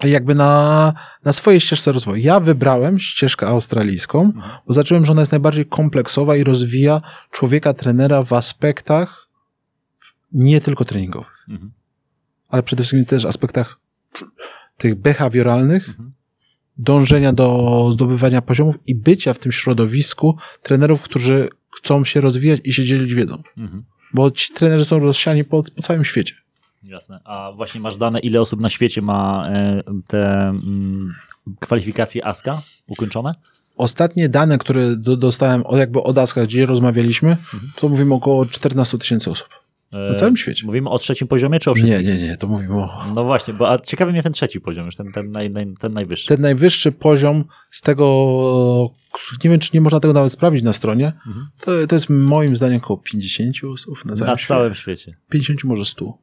[0.04, 0.94] jakby na,
[1.24, 2.24] na swojej ścieżce rozwoju.
[2.24, 4.32] Ja wybrałem ścieżkę australijską,
[4.68, 7.02] bo zacząłem, że ona jest najbardziej kompleksowa i rozwija
[7.32, 9.28] człowieka, trenera w aspektach
[10.32, 11.72] nie tylko treningowych, Mhm.
[12.50, 13.80] ale przede wszystkim też aspektach
[14.78, 16.14] tych behawioralnych, Mhm.
[16.78, 22.74] dążenia do zdobywania poziomów i bycia w tym środowisku trenerów, którzy chcą się rozwijać i
[22.74, 23.44] się dzielić wiedzą.
[23.58, 23.84] Mhm.
[24.14, 26.36] Bo ci trenerzy są rozsiani po, po całym świecie.
[26.84, 27.20] Jasne.
[27.24, 31.14] A właśnie masz dane, ile osób na świecie ma e, te mm,
[31.60, 33.34] kwalifikacje ASKA ukończone?
[33.78, 37.38] Ostatnie dane, które do, dostałem od, jakby od ASKA, gdzie rozmawialiśmy,
[37.76, 39.48] to mówimy około 14 tysięcy osób.
[39.94, 40.66] E, Na całym świecie.
[40.66, 42.06] Mówimy o trzecim poziomie, czy o wszystkich?
[42.06, 43.06] Nie, nie, nie, to mówimy o...
[43.16, 46.28] No właśnie, bo a ciekawy mnie ten trzeci poziom, już ten, ten, naj, ten najwyższy.
[46.28, 48.92] Ten najwyższy poziom z tego,
[49.44, 51.48] nie wiem, czy nie można tego nawet sprawdzić na stronie, Mhm.
[51.62, 54.48] to, to jest moim zdaniem około 50 osób na całym Na świecie.
[54.48, 55.16] całym świecie.
[55.30, 56.18] 50 może 100.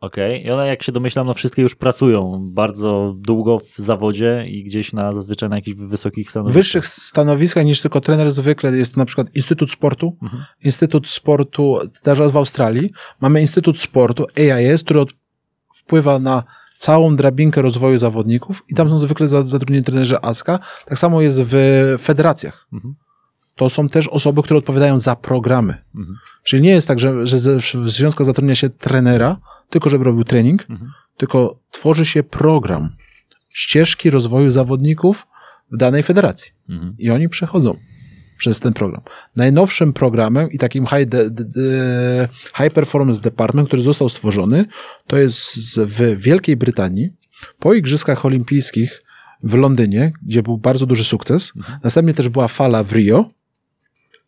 [0.00, 4.64] Okej, i one jak się domyślam, no wszystkie już pracują bardzo długo w zawodzie i
[4.64, 6.62] gdzieś na zazwyczaj na jakichś wysokich stanowiskach.
[6.62, 10.44] wyższych stanowiskach niż tylko trener zwykle jest to na przykład Instytut Sportu, Mhm.
[10.64, 15.04] Instytut Sportu, też w Australii, mamy Instytut Sportu, AIS, który
[15.74, 16.44] wpływa na
[16.80, 20.58] całą drabinkę rozwoju zawodników i tam są zwykle za- zatrudnieni trenerzy ASKA.
[20.86, 21.54] Tak samo jest w
[22.02, 22.66] federacjach.
[22.72, 22.94] Mhm.
[23.56, 25.74] To są też osoby, które odpowiadają za programy.
[25.96, 26.16] Mhm.
[26.44, 29.36] Czyli nie jest tak, że, że ze- w związkach zatrudnia się trenera,
[29.70, 30.90] tylko żeby robił trening, Mhm.
[31.16, 32.96] tylko tworzy się program
[33.50, 35.26] ścieżki rozwoju zawodników
[35.72, 36.52] w danej federacji.
[36.68, 36.94] Mhm.
[36.98, 37.76] I oni przechodzą
[38.40, 39.02] przez ten program.
[39.36, 42.28] Najnowszym programem i takim high, de, de, de,
[42.58, 44.64] high Performance Department, który został stworzony,
[45.06, 47.12] to jest w Wielkiej Brytanii
[47.58, 49.02] po Igrzyskach Olimpijskich
[49.42, 51.52] w Londynie, gdzie był bardzo duży sukces.
[51.84, 53.30] Następnie też była fala w Rio.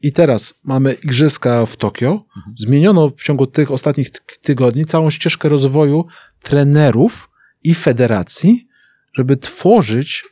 [0.02, 2.24] I teraz mamy Igrzyska w Tokio.
[2.56, 6.06] Zmieniono w ciągu tych ostatnich ty- tygodni całą ścieżkę rozwoju
[6.42, 7.30] trenerów
[7.64, 8.68] i federacji,
[9.12, 10.24] żeby tworzyć,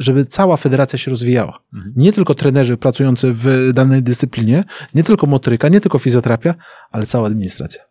[0.00, 1.58] żeby cała federacja się rozwijała.
[1.74, 1.92] Mhm.
[1.96, 6.54] Nie tylko trenerzy pracujący w danej dyscyplinie, nie tylko motoryka, nie tylko fizjoterapia,
[6.90, 7.82] ale cała administracja.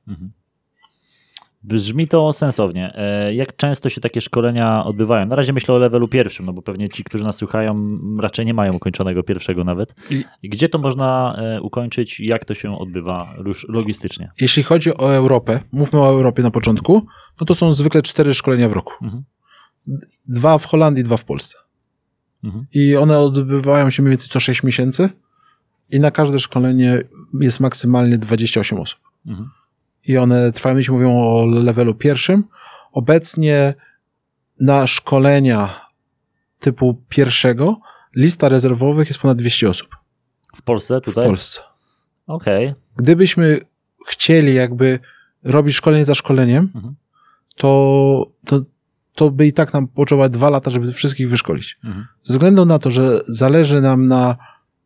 [1.64, 2.93] Brzmi to sensownie.
[2.95, 5.26] E, Jak często się takie szkolenia odbywają?
[5.26, 8.53] Na razie myślę o levelu pierwszym, no bo pewnie ci, którzy nas słuchają, raczej nie
[8.53, 9.95] mają ukończonego pierwszego nawet.
[10.43, 12.20] Gdzie to można e, ukończyć?
[12.20, 14.32] Jak to się odbywa już logistycznie?
[14.41, 17.05] Jeśli chodzi o Europę, mówmy o Europie na początku,
[17.41, 18.93] no to są zwykle cztery szkolenia w roku.
[19.01, 19.24] Mhm.
[20.28, 21.57] Dwa w Holandii, dwa w Polsce.
[22.43, 22.65] Mhm.
[22.73, 25.09] I one odbywają się mniej więcej co 6 miesięcy
[25.89, 27.01] i na każde szkolenie
[27.39, 28.99] jest maksymalnie 28 osób.
[29.25, 29.49] Mhm.
[30.07, 32.43] I one trwają, jeśli mówią o levelu pierwszym.
[32.91, 33.73] Obecnie
[34.59, 35.85] na szkolenia
[36.59, 37.79] typu pierwszego
[38.15, 39.87] lista rezerwowych jest ponad 200 osób
[40.55, 41.23] W Polsce w tutaj?
[41.23, 41.61] Polsce.
[42.27, 42.73] Okej.
[42.95, 43.59] Gdybyśmy
[44.07, 44.99] chcieli jakby
[45.43, 46.95] robić szkolenie za szkoleniem, Mhm.
[47.55, 48.61] to, to,
[49.20, 51.78] to by i tak nam potrzeba dwa lata, żeby wszystkich wyszkolić.
[51.84, 52.05] Mhm.
[52.22, 54.38] Ze względu na to, że zależy nam na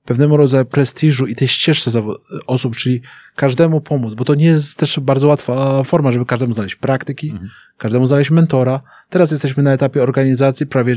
[0.06, 2.04] pewnego rodzaju prestiżu i tej ścieżce
[2.48, 3.02] osób, czyli
[3.36, 7.50] każdemu pomóc, bo to nie jest też bardzo łatwa forma, żeby każdemu znaleźć praktyki, Mhm.
[7.78, 8.82] każdemu znaleźć mentora.
[9.10, 10.96] Teraz jesteśmy na etapie organizacji prawie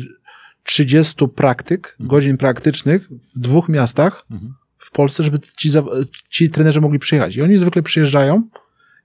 [0.62, 4.54] 30 praktyk, godzin praktycznych w dwóch miastach Mhm.
[4.78, 5.70] w Polsce, żeby ci,
[6.28, 7.36] ci trenerzy mogli przyjechać.
[7.36, 8.42] I oni zwykle przyjeżdżają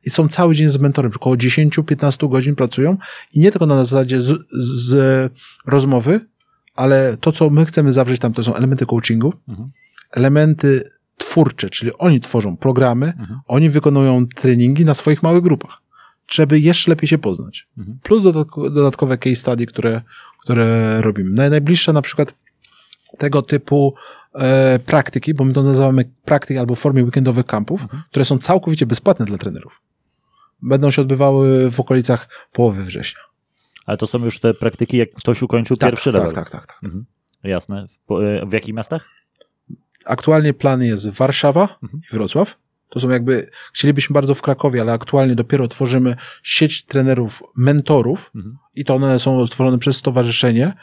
[0.06, 2.98] i są cały dzień z mentorem, około 10-15 godzin pracują
[3.34, 5.34] i nie tylko na zasadzie z, z
[5.66, 6.20] rozmowy,
[6.76, 9.72] ale to, co my chcemy zawrzeć tam, to są elementy coachingu, Mhm.
[10.12, 13.40] elementy twórcze, czyli oni tworzą programy, Mhm.
[13.48, 15.82] oni wykonują treningi na swoich małych grupach,
[16.32, 17.68] żeby jeszcze lepiej się poznać.
[17.78, 18.00] Mhm.
[18.04, 20.02] Plus dodatko- dodatkowe case study, które,
[20.40, 21.30] które robimy.
[21.42, 22.34] Naj- Najbliższe na przykład
[23.18, 23.94] tego typu
[24.36, 28.04] e, praktyki, bo my to nazywamy praktyki albo w formie weekendowych kampów, Mhm.
[28.10, 29.82] które są całkowicie bezpłatne dla trenerów.
[30.62, 33.22] Będą się odbywały w okolicach połowy września.
[33.86, 36.34] Ale to są już te praktyki, jak ktoś ukończył Tak, pierwszy tak, level.
[36.36, 36.80] tak, tak, tak.
[36.84, 37.06] Mhm.
[37.44, 37.86] Jasne.
[38.10, 39.06] W, e, w jakich miastach?
[40.06, 42.02] Aktualnie plan jest Warszawa Mhm.
[42.12, 42.58] i Wrocław.
[42.90, 48.58] To są jakby, chcielibyśmy bardzo w Krakowie, ale aktualnie dopiero tworzymy sieć trenerów, mentorów Mhm.
[48.76, 50.74] i to one są stworzone przez stowarzyszenie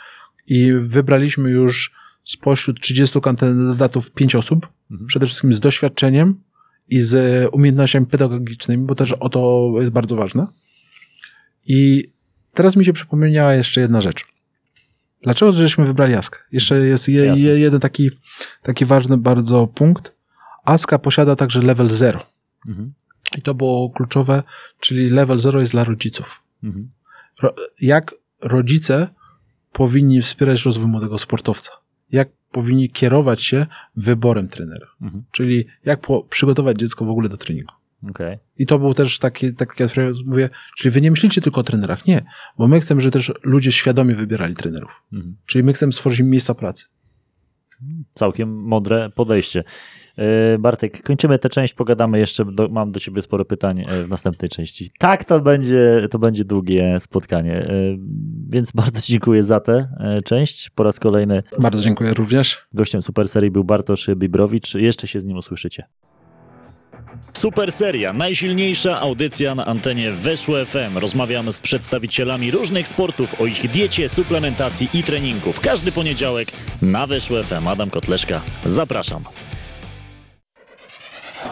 [0.46, 1.92] i wybraliśmy już
[2.24, 5.06] spośród 30 kandydatów 5 osób, Mhm.
[5.06, 6.40] przede wszystkim z doświadczeniem
[6.88, 10.46] i z umiejętnościami pedagogicznymi, bo też o to jest bardzo ważne.
[11.66, 12.10] I
[12.54, 14.24] teraz mi się przypomniała jeszcze jedna rzecz.
[15.22, 16.38] Dlaczego żeśmy wybrali Askę?
[16.52, 18.10] Jeszcze jest je, je, jeden taki,
[18.62, 20.12] taki ważny bardzo punkt.
[20.64, 22.26] Aska posiada także level 0.
[22.68, 22.94] Mhm.
[23.38, 24.42] I to było kluczowe,
[24.80, 26.42] czyli level 0 jest dla rodziców.
[26.64, 26.90] Mhm.
[27.42, 29.08] Ro, jak rodzice
[29.72, 31.70] powinni wspierać rozwój młodego sportowca?
[32.12, 34.86] Jak powinni kierować się wyborem trenera?
[35.02, 35.24] Mhm.
[35.32, 37.72] Czyli jak po, przygotować dziecko w ogóle do treningu?
[38.10, 38.38] Okej.
[38.58, 39.90] I to był też taki, taki jak
[40.26, 42.24] mówię, czyli wy nie myślicie tylko o trenerach, nie,
[42.58, 44.90] bo my chcemy, żeby też ludzie świadomie wybierali trenerów.
[45.12, 45.36] Mhm.
[45.46, 46.86] Czyli my chcemy stworzyć miejsca pracy.
[48.14, 49.64] Całkiem mądre podejście.
[50.18, 54.08] E, Bartek, kończymy tę część, pogadamy jeszcze, do, mam do ciebie sporo pytań e, w
[54.08, 54.90] następnej części.
[54.98, 57.70] Tak, to będzie, to będzie długie spotkanie, e,
[58.48, 59.88] więc bardzo dziękuję za tę
[60.24, 60.70] część.
[60.70, 62.66] Po raz kolejny Bardzo dziękuję również.
[62.74, 64.74] gościem Super Serii był Bartosz Bibrowicz.
[64.74, 65.84] Jeszcze się z nim usłyszycie.
[67.32, 70.98] Super Seria, najsilniejsza audycja na antenie Weszło FM.
[70.98, 75.52] Rozmawiamy z przedstawicielami różnych sportów o ich diecie, suplementacji i treningu.
[75.52, 76.48] W każdy poniedziałek
[76.82, 77.68] na Weszło FM.
[77.68, 79.22] Adam Kotleszka, zapraszam.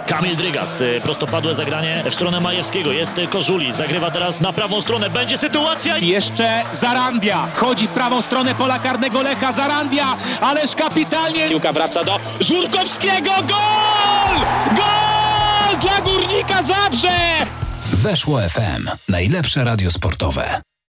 [0.06, 2.92] Kamil Drygas, y, prostopadłe zagranie w stronę Majewskiego.
[2.92, 5.10] Jest Kożuli, zagrywa teraz na prawą stronę.
[5.10, 5.98] Będzie sytuacja.
[5.98, 7.48] i- Jeszcze Zarandia.
[7.54, 10.16] Chodzi w prawą stronę pola karnego Lecha Zarandia.
[10.40, 11.48] Ależ kapitalnie.
[11.48, 13.30] Piłka wraca do Żurkowskiego.
[13.30, 14.40] Gol!
[14.76, 17.08] Gol dla Górnika Zabrze!
[17.92, 18.88] Weszło FM.
[19.08, 20.60] Najlepsze radio sportowe.